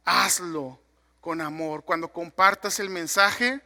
Hazlo 0.04 0.80
con 1.20 1.40
amor. 1.40 1.84
Cuando 1.84 2.12
compartas 2.12 2.80
el 2.80 2.90
mensaje, 2.90 3.60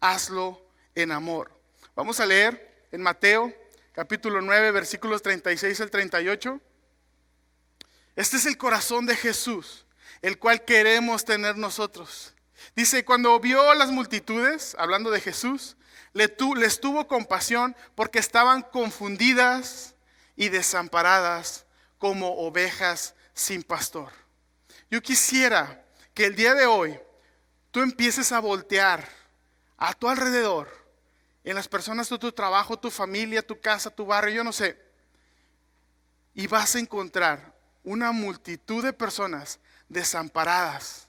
hazlo 0.00 0.64
en 0.94 1.12
amor. 1.12 1.50
Vamos 1.94 2.20
a 2.20 2.26
leer 2.26 2.86
en 2.90 3.02
Mateo 3.02 3.52
capítulo 3.92 4.40
9, 4.40 4.70
versículos 4.70 5.22
36 5.22 5.80
al 5.80 5.90
38. 5.90 6.60
Este 8.16 8.36
es 8.36 8.46
el 8.46 8.56
corazón 8.56 9.06
de 9.06 9.16
Jesús, 9.16 9.86
el 10.20 10.38
cual 10.38 10.64
queremos 10.64 11.24
tener 11.24 11.56
nosotros. 11.56 12.34
Dice, 12.76 13.04
cuando 13.04 13.38
vio 13.40 13.74
las 13.74 13.90
multitudes, 13.90 14.76
hablando 14.78 15.10
de 15.10 15.20
Jesús, 15.20 15.76
les 16.12 16.80
tuvo 16.80 17.06
compasión 17.06 17.74
porque 17.94 18.18
estaban 18.18 18.62
confundidas 18.62 19.94
y 20.36 20.48
desamparadas 20.48 21.66
como 21.98 22.38
ovejas 22.38 23.14
sin 23.34 23.62
pastor. 23.62 24.10
Yo 24.90 25.00
quisiera 25.02 25.81
que 26.14 26.26
el 26.26 26.36
día 26.36 26.54
de 26.54 26.66
hoy 26.66 26.98
tú 27.70 27.80
empieces 27.80 28.32
a 28.32 28.40
voltear 28.40 29.08
a 29.76 29.94
tu 29.94 30.08
alrededor, 30.08 30.82
en 31.44 31.56
las 31.56 31.68
personas 31.68 32.08
de 32.08 32.18
tu 32.18 32.30
trabajo, 32.30 32.78
tu 32.78 32.90
familia, 32.90 33.44
tu 33.44 33.60
casa, 33.60 33.90
tu 33.90 34.06
barrio, 34.06 34.36
yo 34.36 34.44
no 34.44 34.52
sé, 34.52 34.78
y 36.34 36.46
vas 36.46 36.74
a 36.74 36.78
encontrar 36.78 37.52
una 37.84 38.12
multitud 38.12 38.84
de 38.84 38.92
personas 38.92 39.58
desamparadas 39.88 41.08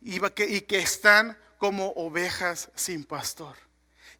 y 0.00 0.20
que, 0.30 0.44
y 0.44 0.60
que 0.60 0.78
están 0.78 1.38
como 1.58 1.88
ovejas 1.92 2.70
sin 2.74 3.04
pastor. 3.04 3.56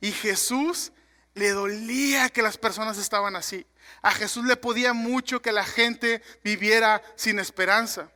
Y 0.01 0.13
Jesús 0.13 0.93
le 1.35 1.51
dolía 1.51 2.31
que 2.31 2.43
las 2.43 2.57
personas 2.57 2.97
estaban 2.99 3.37
así. 3.37 3.67
A 4.03 4.13
Jesús 4.13 4.47
le 4.47 4.57
podía 4.57 4.93
mucho 4.93 5.43
que 5.43 5.53
la 5.53 5.65
gente 5.65 6.23
viviera 6.43 7.03
sin 7.17 7.39
esperanza. 7.39 8.11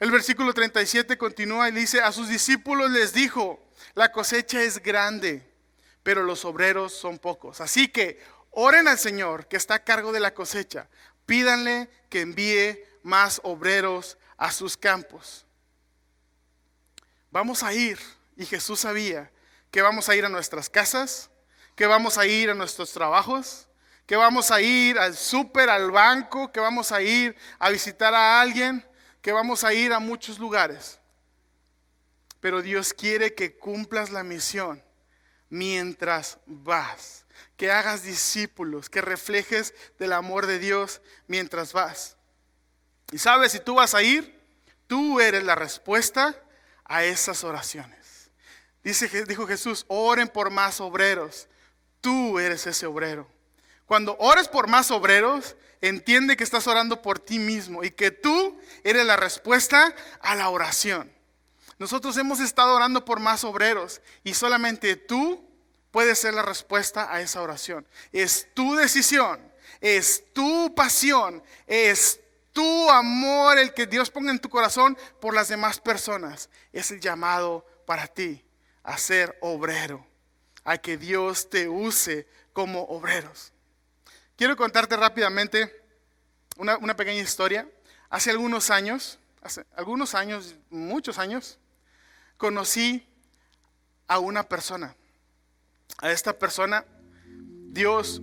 El 0.00 0.10
versículo 0.10 0.54
37 0.54 1.18
continúa 1.18 1.68
y 1.68 1.72
dice, 1.72 2.00
a 2.00 2.10
sus 2.10 2.30
discípulos 2.30 2.90
les 2.90 3.12
dijo, 3.12 3.60
la 3.92 4.10
cosecha 4.10 4.62
es 4.62 4.82
grande, 4.82 5.46
pero 6.02 6.22
los 6.22 6.46
obreros 6.46 6.94
son 6.94 7.18
pocos. 7.18 7.60
Así 7.60 7.86
que 7.86 8.18
oren 8.50 8.88
al 8.88 8.98
Señor 8.98 9.46
que 9.46 9.58
está 9.58 9.74
a 9.74 9.84
cargo 9.84 10.10
de 10.10 10.20
la 10.20 10.32
cosecha, 10.32 10.88
pídanle 11.26 11.90
que 12.08 12.22
envíe 12.22 12.82
más 13.02 13.42
obreros 13.44 14.16
a 14.38 14.50
sus 14.52 14.74
campos. 14.74 15.44
Vamos 17.30 17.62
a 17.62 17.74
ir, 17.74 17.98
y 18.36 18.46
Jesús 18.46 18.80
sabía 18.80 19.30
que 19.70 19.82
vamos 19.82 20.08
a 20.08 20.16
ir 20.16 20.24
a 20.24 20.30
nuestras 20.30 20.70
casas, 20.70 21.28
que 21.76 21.84
vamos 21.86 22.16
a 22.16 22.24
ir 22.24 22.48
a 22.48 22.54
nuestros 22.54 22.90
trabajos, 22.92 23.68
que 24.06 24.16
vamos 24.16 24.50
a 24.50 24.62
ir 24.62 24.98
al 24.98 25.14
súper, 25.14 25.68
al 25.68 25.90
banco, 25.90 26.50
que 26.50 26.58
vamos 26.58 26.90
a 26.90 27.02
ir 27.02 27.36
a 27.58 27.68
visitar 27.68 28.14
a 28.14 28.40
alguien, 28.40 28.82
que 29.22 29.32
vamos 29.32 29.64
a 29.64 29.72
ir 29.74 29.92
a 29.92 29.98
muchos 29.98 30.38
lugares. 30.38 30.98
Pero 32.40 32.62
Dios 32.62 32.94
quiere 32.94 33.34
que 33.34 33.56
cumplas 33.56 34.10
la 34.10 34.22
misión 34.22 34.82
mientras 35.50 36.38
vas, 36.46 37.26
que 37.56 37.70
hagas 37.70 38.02
discípulos, 38.02 38.88
que 38.88 39.02
reflejes 39.02 39.74
del 39.98 40.12
amor 40.12 40.46
de 40.46 40.58
Dios 40.58 41.02
mientras 41.26 41.72
vas. 41.72 42.16
Y 43.12 43.18
sabes, 43.18 43.52
si 43.52 43.60
tú 43.60 43.74
vas 43.74 43.94
a 43.94 44.02
ir, 44.02 44.40
tú 44.86 45.20
eres 45.20 45.42
la 45.42 45.54
respuesta 45.54 46.40
a 46.84 47.04
esas 47.04 47.44
oraciones. 47.44 48.30
Dice, 48.82 49.24
dijo 49.26 49.46
Jesús, 49.46 49.84
oren 49.88 50.28
por 50.28 50.50
más 50.50 50.80
obreros. 50.80 51.48
Tú 52.00 52.38
eres 52.38 52.66
ese 52.66 52.86
obrero. 52.86 53.28
Cuando 53.84 54.16
ores 54.18 54.48
por 54.48 54.68
más 54.68 54.90
obreros, 54.90 55.56
entiende 55.80 56.36
que 56.36 56.44
estás 56.44 56.66
orando 56.66 57.02
por 57.02 57.18
ti 57.18 57.38
mismo 57.38 57.84
y 57.84 57.90
que 57.90 58.10
tú 58.10 58.58
eres 58.84 59.06
la 59.06 59.16
respuesta 59.16 59.94
a 60.20 60.34
la 60.34 60.48
oración. 60.50 61.12
Nosotros 61.78 62.16
hemos 62.18 62.40
estado 62.40 62.74
orando 62.74 63.04
por 63.04 63.20
más 63.20 63.42
obreros 63.44 64.02
y 64.22 64.34
solamente 64.34 64.96
tú 64.96 65.48
puedes 65.90 66.18
ser 66.18 66.34
la 66.34 66.42
respuesta 66.42 67.12
a 67.12 67.20
esa 67.20 67.40
oración. 67.40 67.86
Es 68.12 68.48
tu 68.54 68.74
decisión, 68.74 69.40
es 69.80 70.24
tu 70.34 70.74
pasión, 70.74 71.42
es 71.66 72.20
Tu 72.52 72.90
amor, 72.90 73.58
el 73.58 73.72
que 73.72 73.86
Dios 73.86 74.10
ponga 74.10 74.32
en 74.32 74.40
tu 74.40 74.50
corazón 74.50 74.98
por 75.20 75.34
las 75.34 75.48
demás 75.48 75.78
personas, 75.78 76.50
es 76.72 76.90
el 76.90 77.00
llamado 77.00 77.64
para 77.86 78.08
ti 78.08 78.44
a 78.82 78.98
ser 78.98 79.38
obrero, 79.40 80.04
a 80.64 80.76
que 80.78 80.96
Dios 80.96 81.48
te 81.48 81.68
use 81.68 82.26
como 82.52 82.82
obreros. 82.82 83.52
Quiero 84.40 84.56
contarte 84.56 84.96
rápidamente 84.96 85.70
una, 86.56 86.96
pequeña 86.96 87.20
historia. 87.20 87.68
Hace 88.08 88.30
algunos 88.30 88.70
años, 88.70 89.18
hace 89.42 89.66
algunos 89.76 90.14
años, 90.14 90.56
muchos 90.70 91.18
años, 91.18 91.58
conocí 92.38 93.06
a 94.08 94.18
una 94.18 94.44
persona. 94.44 94.96
A 95.98 96.10
esta 96.10 96.38
persona, 96.38 96.86
Dios 97.68 98.22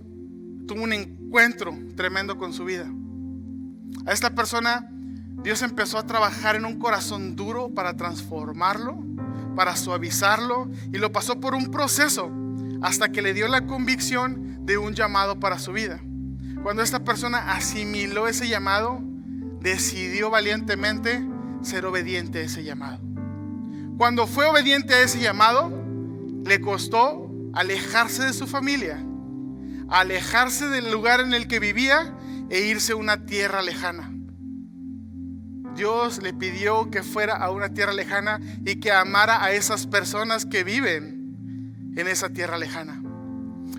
tuvo 0.66 0.82
un 0.82 0.92
encuentro 0.92 1.72
tremendo 1.96 2.36
con 2.36 2.52
su 2.52 2.64
vida. 2.64 2.88
A 4.04 4.12
esta 4.12 4.30
persona, 4.30 4.88
Dios 4.90 5.62
empezó 5.62 5.98
a 5.98 6.06
trabajar 6.08 6.56
en 6.56 6.64
un 6.64 6.80
corazón 6.80 7.36
duro 7.36 7.72
para 7.72 7.96
transformarlo, 7.96 8.98
para 9.54 9.76
suavizarlo, 9.76 10.68
y 10.92 10.98
lo 10.98 11.12
pasó 11.12 11.38
por 11.38 11.54
un 11.54 11.70
proceso 11.70 12.28
hasta 12.82 13.10
que 13.10 13.22
le 13.22 13.34
dio 13.34 13.46
la 13.46 13.68
convicción 13.68 14.66
de 14.66 14.78
un 14.78 14.94
llamado 14.94 15.38
para 15.38 15.60
su 15.60 15.70
vida. 15.70 16.00
Cuando 16.62 16.82
esta 16.82 17.04
persona 17.04 17.52
asimiló 17.52 18.28
ese 18.28 18.48
llamado, 18.48 19.00
decidió 19.60 20.30
valientemente 20.30 21.24
ser 21.62 21.86
obediente 21.86 22.38
a 22.38 22.42
ese 22.42 22.64
llamado. 22.64 23.00
Cuando 23.96 24.26
fue 24.26 24.46
obediente 24.46 24.94
a 24.94 25.02
ese 25.02 25.20
llamado, 25.20 25.72
le 26.44 26.60
costó 26.60 27.30
alejarse 27.52 28.24
de 28.24 28.32
su 28.32 28.46
familia, 28.46 29.04
alejarse 29.88 30.68
del 30.68 30.90
lugar 30.90 31.20
en 31.20 31.34
el 31.34 31.48
que 31.48 31.58
vivía 31.58 32.14
e 32.50 32.60
irse 32.60 32.92
a 32.92 32.96
una 32.96 33.24
tierra 33.24 33.62
lejana. 33.62 34.12
Dios 35.74 36.20
le 36.22 36.32
pidió 36.32 36.90
que 36.90 37.02
fuera 37.02 37.36
a 37.36 37.50
una 37.50 37.72
tierra 37.72 37.92
lejana 37.92 38.40
y 38.64 38.76
que 38.76 38.90
amara 38.90 39.44
a 39.44 39.52
esas 39.52 39.86
personas 39.86 40.44
que 40.44 40.64
viven 40.64 41.94
en 41.96 42.08
esa 42.08 42.30
tierra 42.30 42.58
lejana. 42.58 43.02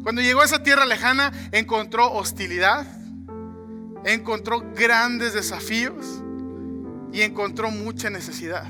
Cuando 0.03 0.21
llegó 0.21 0.41
a 0.41 0.45
esa 0.45 0.63
tierra 0.63 0.85
lejana 0.85 1.31
encontró 1.51 2.12
hostilidad, 2.12 2.88
encontró 4.05 4.63
grandes 4.75 5.33
desafíos 5.33 6.23
y 7.12 7.21
encontró 7.21 7.71
mucha 7.71 8.09
necesidad. 8.09 8.69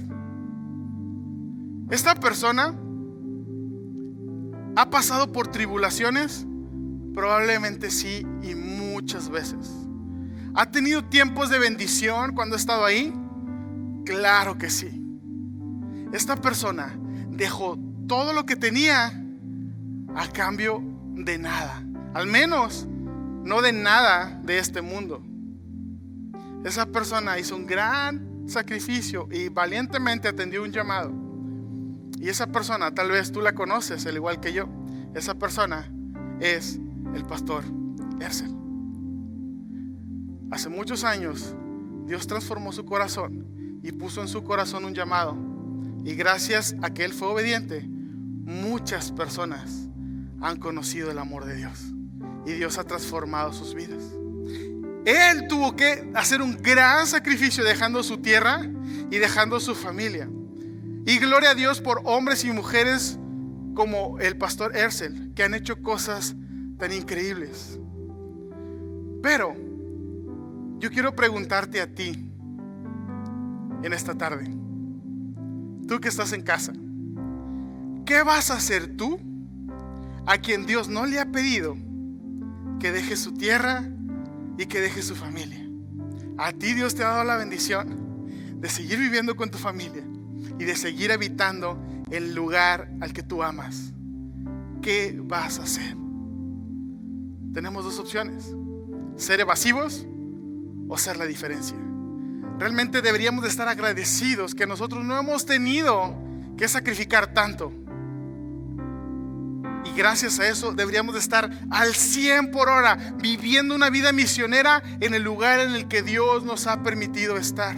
Esta 1.90 2.16
persona 2.16 2.76
ha 4.76 4.90
pasado 4.90 5.32
por 5.32 5.48
tribulaciones, 5.48 6.46
probablemente 7.14 7.90
sí 7.90 8.26
y 8.42 8.56
muchas 8.56 9.30
veces. 9.30 9.72
¿Ha 10.56 10.72
tenido 10.72 11.04
tiempos 11.04 11.50
de 11.50 11.60
bendición 11.60 12.34
cuando 12.34 12.56
ha 12.56 12.60
estado 12.60 12.86
ahí? 12.86 13.14
Claro 14.06 14.58
que 14.58 14.70
sí. 14.70 15.04
Esta 16.12 16.36
persona 16.36 16.98
dejó 17.30 17.78
todo 18.08 18.34
lo 18.34 18.46
que 18.46 18.56
tenía 18.56 19.14
a 20.16 20.28
cambio 20.30 20.82
de 21.26 21.38
nada. 21.38 21.84
Al 22.14 22.28
menos 22.28 22.88
no 23.44 23.62
de 23.62 23.74
nada 23.74 24.40
de 24.44 24.58
este 24.58 24.82
mundo. 24.82 25.24
Esa 26.64 26.86
persona 26.88 27.40
hizo 27.40 27.56
un 27.56 27.66
gran 27.66 28.48
sacrificio 28.48 29.28
y 29.32 29.50
valientemente 29.50 30.28
atendió 30.28 30.64
un 30.64 30.72
llamado. 30.72 31.12
Y 32.20 32.30
esa 32.30 32.48
persona, 32.48 32.94
tal 32.94 33.12
vez 33.12 33.32
tú 33.32 33.42
la 33.42 33.54
conoces, 33.54 34.06
al 34.06 34.16
igual 34.16 34.40
que 34.40 34.54
yo. 34.54 34.68
Esa 35.14 35.36
persona 35.36 35.92
es 36.40 36.80
el 37.14 37.26
pastor 37.26 37.64
Ersel. 38.20 38.54
Hace 40.52 40.70
muchos 40.70 41.04
años 41.04 41.56
Dios 42.06 42.28
transformó 42.28 42.72
su 42.72 42.86
corazón 42.86 43.80
y 43.84 43.92
puso 43.92 44.22
en 44.22 44.28
su 44.28 44.44
corazón 44.44 44.84
un 44.84 44.94
llamado. 44.94 45.38
Y 46.04 46.16
gracias 46.16 46.76
a 46.82 46.90
que 46.90 47.06
él 47.06 47.14
fue 47.14 47.30
obediente, 47.30 47.86
muchas 47.88 49.12
personas 49.12 49.90
han 50.42 50.58
conocido 50.58 51.12
el 51.12 51.20
amor 51.20 51.46
de 51.46 51.56
Dios. 51.56 51.94
Y 52.46 52.54
Dios 52.54 52.78
ha 52.78 52.84
transformado 52.84 53.54
sus 53.54 53.76
vidas. 53.76 54.04
Él 55.06 55.48
tuvo 55.48 55.76
que 55.76 56.12
hacer 56.14 56.42
un 56.42 56.58
gran 56.58 57.08
sacrificio 57.08 57.64
dejando 57.64 58.04
su 58.04 58.18
tierra 58.18 58.62
y 59.10 59.18
dejando 59.18 59.60
su 59.60 59.76
familia. 59.76 60.30
Y 61.06 61.18
gloria 61.20 61.52
a 61.52 61.56
Dios 61.56 61.82
por 61.82 62.02
hombres 62.04 62.44
y 62.44 62.52
mujeres 62.52 63.18
como 63.74 64.20
el 64.20 64.38
pastor 64.38 64.76
Ersel, 64.76 65.34
que 65.34 65.44
han 65.44 65.54
hecho 65.54 65.82
cosas 65.82 66.36
tan 66.78 66.92
increíbles. 66.92 67.80
Pero 69.24 69.56
yo 70.80 70.90
quiero 70.92 71.16
preguntarte 71.16 71.82
a 71.82 71.88
ti 71.88 72.32
en 73.82 73.94
esta 73.94 74.16
tarde, 74.16 74.46
tú 75.88 76.00
que 76.02 76.10
estás 76.10 76.34
en 76.34 76.42
casa, 76.42 76.74
¿qué 78.06 78.24
vas 78.24 78.52
a 78.52 78.56
hacer 78.56 78.96
tú 78.98 79.20
a 80.30 80.38
quien 80.38 80.68
Dios 80.68 80.90
no 80.90 81.08
le 81.08 81.20
ha 81.20 81.32
pedido 81.32 81.76
que 82.80 82.92
deje 82.92 83.16
su 83.16 83.34
tierra 83.34 83.90
y 84.60 84.68
que 84.68 84.80
deje 84.80 85.02
su 85.02 85.16
familia? 85.16 85.68
A 86.38 86.52
ti 86.52 86.76
Dios 86.76 86.94
te 86.94 87.04
ha 87.04 87.10
dado 87.10 87.24
la 87.24 87.36
bendición 87.36 88.28
de 88.62 88.70
seguir 88.70 89.00
viviendo 89.00 89.36
con 89.36 89.50
tu 89.50 89.58
familia 89.58 90.04
y 90.60 90.66
de 90.66 90.76
seguir 90.76 91.12
habitando 91.12 91.84
el 92.12 92.36
lugar 92.36 92.92
al 93.02 93.12
que 93.12 93.24
tú 93.24 93.42
amas. 93.42 93.92
¿Qué 94.84 95.20
vas 95.20 95.58
a 95.58 95.64
hacer? 95.64 95.98
Tenemos 97.52 97.84
dos 97.84 97.98
opciones, 97.98 98.54
ser 99.16 99.40
evasivos 99.40 100.06
o 100.88 100.96
ser 100.96 101.18
la 101.18 101.26
diferencia. 101.26 101.76
Realmente 102.60 103.02
deberíamos 103.02 103.42
de 103.42 103.50
estar 103.50 103.68
agradecidos 103.68 104.54
que 104.54 104.68
nosotros 104.68 105.04
no 105.04 105.18
hemos 105.18 105.48
tenido 105.48 106.16
que 106.56 106.68
sacrificar 106.68 107.34
tanto. 107.34 107.74
Y 109.86 109.92
gracias 109.96 110.40
a 110.40 110.48
eso 110.48 110.74
deberíamos 110.74 111.14
de 111.14 111.20
estar 111.20 111.50
al 111.70 111.94
100 111.94 112.52
por 112.52 112.70
hora 112.70 113.16
viviendo 113.18 113.76
una 113.76 113.90
vida 113.90 114.12
misionera 114.12 114.84
en 115.00 115.14
el 115.14 115.24
lugar 115.24 115.60
en 115.60 115.74
el 115.74 115.88
que 115.88 116.02
Dios 116.02 116.44
nos 116.44 116.68
ha 116.68 116.84
permitido 116.84 117.38
estar. 117.38 117.76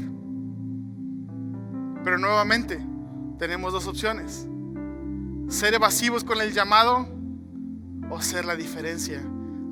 Pero 2.04 2.18
nuevamente 2.18 2.84
tenemos 3.38 3.74
dos 3.74 3.88
opciones. 3.88 4.48
Ser 5.50 5.74
evasivos 5.74 6.24
con 6.24 6.42
el 6.42 6.54
llamado 6.54 7.08
o 8.10 8.22
ser 8.22 8.46
la 8.46 8.56
diferencia 8.56 9.22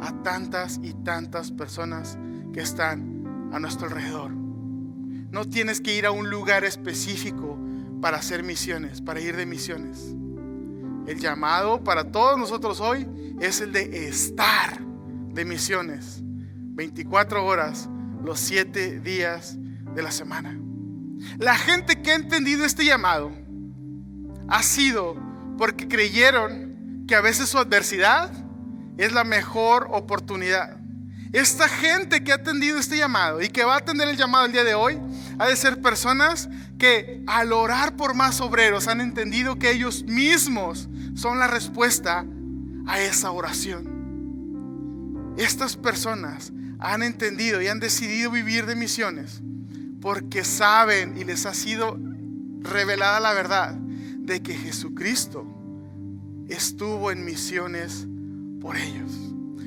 a 0.02 0.24
tantas 0.24 0.80
y 0.84 0.94
tantas 0.94 1.52
personas 1.52 2.18
que 2.54 2.62
están 2.62 3.50
a 3.52 3.60
nuestro 3.60 3.88
alrededor. 3.88 4.32
No 4.32 5.46
tienes 5.46 5.82
que 5.82 5.96
ir 5.96 6.06
a 6.06 6.12
un 6.12 6.30
lugar 6.30 6.64
específico 6.64 7.60
para 8.02 8.18
hacer 8.18 8.44
misiones, 8.44 9.02
para 9.02 9.20
ir 9.20 9.36
de 9.36 9.46
misiones. 9.46 10.16
El 11.10 11.20
llamado 11.20 11.84
para 11.84 12.12
todos 12.12 12.38
nosotros 12.38 12.80
hoy 12.80 13.08
es 13.42 13.62
el 13.62 13.72
de 13.72 14.08
estar 14.08 14.80
de 14.80 15.44
misiones 15.44 16.20
24 16.22 17.44
horas 17.44 17.90
los 18.24 18.40
7 18.40 19.00
días 19.00 19.56
de 19.96 20.04
la 20.04 20.12
semana. 20.12 20.56
La 21.40 21.56
gente 21.56 22.04
que 22.04 22.12
ha 22.12 22.16
entendido 22.16 22.64
este 22.64 22.86
llamado 22.86 23.32
ha 24.50 24.62
sido 24.62 25.18
porque 25.58 25.88
creyeron 25.88 27.06
que 27.08 27.16
a 27.16 27.22
veces 27.22 27.50
su 27.50 27.58
adversidad 27.58 28.32
es 29.00 29.12
la 29.12 29.24
mejor 29.24 29.88
oportunidad 29.90 30.80
esta 31.32 31.68
gente 31.68 32.24
que 32.24 32.32
ha 32.32 32.36
atendido 32.36 32.80
este 32.80 32.98
llamado 32.98 33.42
y 33.42 33.50
que 33.50 33.64
va 33.64 33.76
a 33.76 33.78
atender 33.78 34.08
el 34.08 34.18
llamado 34.18 34.46
el 34.46 34.52
día 34.52 34.64
de 34.64 34.74
hoy, 34.74 35.00
ha 35.40 35.48
de 35.48 35.56
ser 35.56 35.82
personas 35.82 36.50
que 36.78 37.24
al 37.26 37.54
orar 37.54 37.96
por 37.96 38.14
más 38.14 38.42
obreros 38.42 38.88
han 38.88 39.00
entendido 39.00 39.58
que 39.58 39.72
ellos 39.72 40.04
mismos 40.04 40.90
son 41.16 41.40
la 41.40 41.48
respuesta 41.48 42.26
a 42.86 43.00
esa 43.00 43.32
oración. 43.32 45.34
Estas 45.38 45.78
personas 45.78 46.52
han 46.80 47.04
entendido 47.04 47.62
y 47.62 47.68
han 47.68 47.80
decidido 47.80 48.32
vivir 48.32 48.66
de 48.66 48.76
misiones 48.76 49.42
porque 50.02 50.44
saben 50.44 51.18
y 51.18 51.24
les 51.24 51.46
ha 51.46 51.54
sido 51.54 51.98
revelada 52.60 53.22
la 53.22 53.34
verdad 53.34 53.74
de 53.74 54.42
que 54.42 54.56
Jesucristo 54.56 55.46
estuvo 56.50 57.12
en 57.12 57.24
misiones 57.24 58.08
por 58.60 58.76
ellos. 58.76 59.12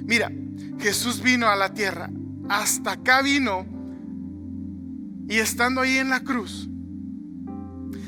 Mira, 0.04 0.30
Jesús 0.78 1.22
vino 1.22 1.48
a 1.48 1.56
la 1.56 1.72
tierra, 1.72 2.10
hasta 2.48 2.92
acá 2.92 3.22
vino 3.22 3.71
y 5.28 5.38
estando 5.38 5.80
ahí 5.80 5.98
en 5.98 6.10
la 6.10 6.20
cruz, 6.20 6.68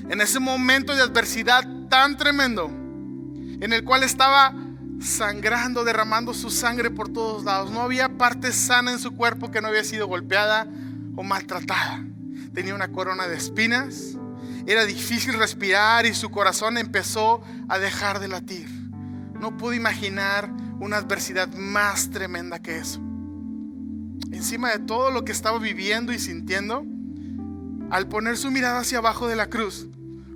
en 0.09 0.21
ese 0.21 0.41
momento 0.41 0.95
de 0.95 1.03
adversidad 1.03 1.63
tan 1.89 2.17
tremendo, 2.17 2.67
en 2.67 3.73
el 3.73 3.85
cual 3.85 4.03
estaba 4.03 4.55
sangrando, 5.01 5.85
derramando 5.85 6.35
su 6.35 6.51
sangre 6.51 6.91
por 6.91 7.09
todos 7.09 7.45
lados, 7.45 7.71
no 7.71 7.81
había 7.81 8.17
parte 8.17 8.53
sana 8.53 8.93
en 8.93 8.99
su 8.99 9.13
cuerpo 9.13 9.51
que 9.51 9.61
no 9.61 9.69
había 9.69 9.85
sido 9.85 10.07
golpeada 10.07 10.67
o 11.17 11.23
maltratada. 11.23 12.05
Tenía 12.53 12.75
una 12.75 12.89
corona 12.89 13.27
de 13.27 13.37
espinas, 13.37 14.17
era 14.67 14.85
difícil 14.85 15.35
respirar 15.35 16.07
y 16.07 16.15
su 16.15 16.31
corazón 16.31 16.79
empezó 16.79 17.43
a 17.69 17.79
dejar 17.79 18.21
de 18.21 18.29
latir. 18.29 18.69
No 19.39 19.57
pude 19.57 19.77
imaginar 19.77 20.51
una 20.81 20.97
adversidad 20.97 21.53
más 21.55 22.11
tremenda 22.11 22.59
que 22.61 22.79
eso. 22.79 23.01
encima 24.31 24.71
de 24.71 24.81
todo 24.81 25.11
lo 25.11 25.25
que 25.25 25.33
estaba 25.33 25.59
viviendo 25.59 26.13
y 26.13 26.19
sintiendo, 26.19 26.85
al 27.95 28.09
poner 28.09 28.37
su 28.37 28.51
mirada 28.51 28.81
hacia 28.81 28.99
abajo 28.99 29.29
de 29.29 29.37
la 29.37 29.49
cruz, 29.49 29.87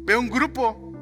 ve 0.04 0.16
un 0.16 0.30
grupo 0.30 0.92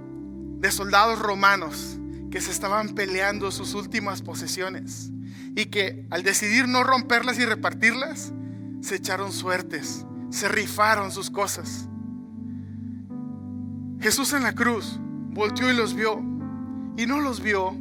de 0.59 0.71
soldados 0.71 1.19
romanos 1.19 1.99
que 2.31 2.41
se 2.41 2.51
estaban 2.51 2.95
peleando 2.95 3.51
sus 3.51 3.75
últimas 3.75 4.23
posesiones 4.23 5.11
y 5.55 5.67
que 5.67 6.07
al 6.09 6.23
decidir 6.23 6.67
no 6.67 6.83
romperlas 6.83 7.39
y 7.39 7.45
repartirlas, 7.45 8.33
se 8.81 8.95
echaron 8.95 9.33
suertes, 9.33 10.07
se 10.31 10.49
rifaron 10.49 11.13
sus 11.13 11.29
cosas. 11.29 11.91
Jesús 14.01 14.33
en 14.33 14.43
la 14.43 14.55
cruz 14.55 14.99
volteó 15.33 15.71
y 15.71 15.77
los 15.77 15.93
vio 15.93 16.23
y 16.97 17.05
no 17.05 17.21
los 17.21 17.43
vio 17.43 17.75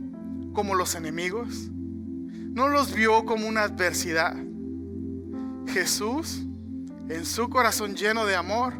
como 0.51 0.75
los 0.75 0.95
enemigos, 0.95 1.69
no 1.71 2.67
los 2.67 2.93
vio 2.93 3.23
como 3.23 3.47
una 3.47 3.61
adversidad. 3.61 4.35
Jesús, 5.67 6.44
en 7.09 7.25
su 7.25 7.49
corazón 7.49 7.95
lleno 7.95 8.25
de 8.25 8.35
amor, 8.35 8.73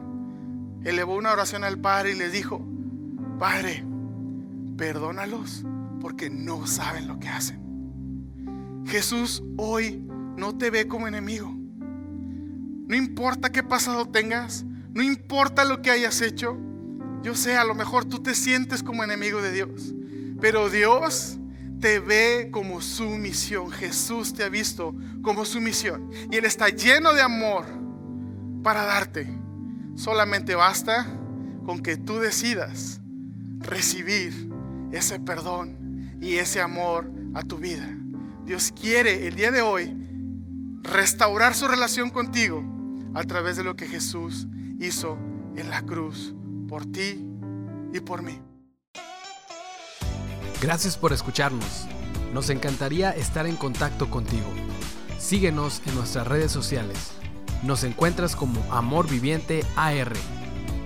elevó 0.84 1.16
una 1.16 1.32
oración 1.32 1.64
al 1.64 1.80
Padre 1.80 2.12
y 2.12 2.16
le 2.16 2.30
dijo, 2.30 2.66
Padre, 3.40 3.84
perdónalos 4.78 5.64
porque 6.00 6.30
no 6.30 6.68
saben 6.68 7.08
lo 7.08 7.20
que 7.20 7.28
hacen. 7.28 8.84
Jesús 8.86 9.44
hoy 9.58 10.04
no 10.38 10.58
te 10.58 10.70
ve 10.70 10.88
como 10.88 11.08
enemigo. 11.08 11.52
No 12.88 12.96
importa 12.96 13.52
qué 13.52 13.64
pasado 13.64 14.08
tengas, 14.08 14.64
no 14.94 15.02
importa 15.02 15.66
lo 15.66 15.82
que 15.82 15.92
hayas 15.92 16.22
hecho. 16.22 16.58
Yo 17.24 17.36
sé, 17.36 17.58
a 17.58 17.64
lo 17.64 17.74
mejor 17.74 18.06
tú 18.06 18.22
te 18.22 18.36
sientes 18.36 18.84
como 18.84 19.04
enemigo 19.04 19.42
de 19.42 19.52
Dios, 19.52 19.96
pero 20.40 20.70
Dios 20.70 21.40
te 21.80 22.00
ve 22.00 22.50
como 22.52 22.82
su 22.82 23.10
misión. 23.10 23.72
Jesús 23.72 24.34
te 24.34 24.44
ha 24.44 24.50
visto 24.50 24.96
como 25.24 25.46
su 25.46 25.60
misión. 25.60 26.12
Y 26.32 26.38
Él 26.38 26.46
está 26.46 26.70
lleno 26.70 27.14
de 27.14 27.22
amor 27.22 27.66
para 28.66 28.84
darte. 28.84 29.28
Solamente 29.96 30.56
basta 30.56 31.06
con 31.68 31.84
que 31.84 31.98
tú 31.98 32.18
decidas 32.18 33.00
recibir 33.60 34.50
ese 34.92 35.20
perdón 35.20 36.18
y 36.20 36.38
ese 36.38 36.62
amor 36.62 37.12
a 37.36 37.44
tu 37.44 37.58
vida. 37.60 37.88
Dios 38.44 38.74
quiere 38.74 39.28
el 39.28 39.36
día 39.36 39.52
de 39.52 39.62
hoy 39.62 39.96
restaurar 40.82 41.54
su 41.54 41.68
relación 41.68 42.10
contigo 42.10 42.64
a 43.14 43.24
través 43.24 43.56
de 43.56 43.64
lo 43.64 43.76
que 43.76 43.86
Jesús 43.86 44.48
hizo 44.80 45.16
en 45.56 45.70
la 45.70 45.84
cruz 45.84 46.34
por 46.68 46.88
ti 46.88 47.24
y 47.94 48.00
por 48.00 48.24
mí. 48.24 48.42
Gracias 50.60 50.98
por 50.98 51.14
escucharnos. 51.14 51.86
Nos 52.34 52.50
encantaría 52.50 53.12
estar 53.12 53.46
en 53.46 53.58
contacto 53.58 54.10
contigo. 54.10 54.50
Síguenos 55.20 55.84
en 55.86 55.94
nuestras 55.94 56.26
redes 56.26 56.52
sociales. 56.52 57.12
Nos 57.64 57.84
encuentras 57.84 58.36
como 58.36 58.64
Amor 58.72 59.10
Viviente 59.10 59.64
AR. 59.76 60.14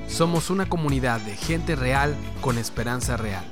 Somos 0.07 0.49
una 0.49 0.67
comunidad 0.67 1.19
de 1.21 1.35
gente 1.35 1.75
real 1.75 2.15
con 2.41 2.57
esperanza 2.57 3.17
real. 3.17 3.43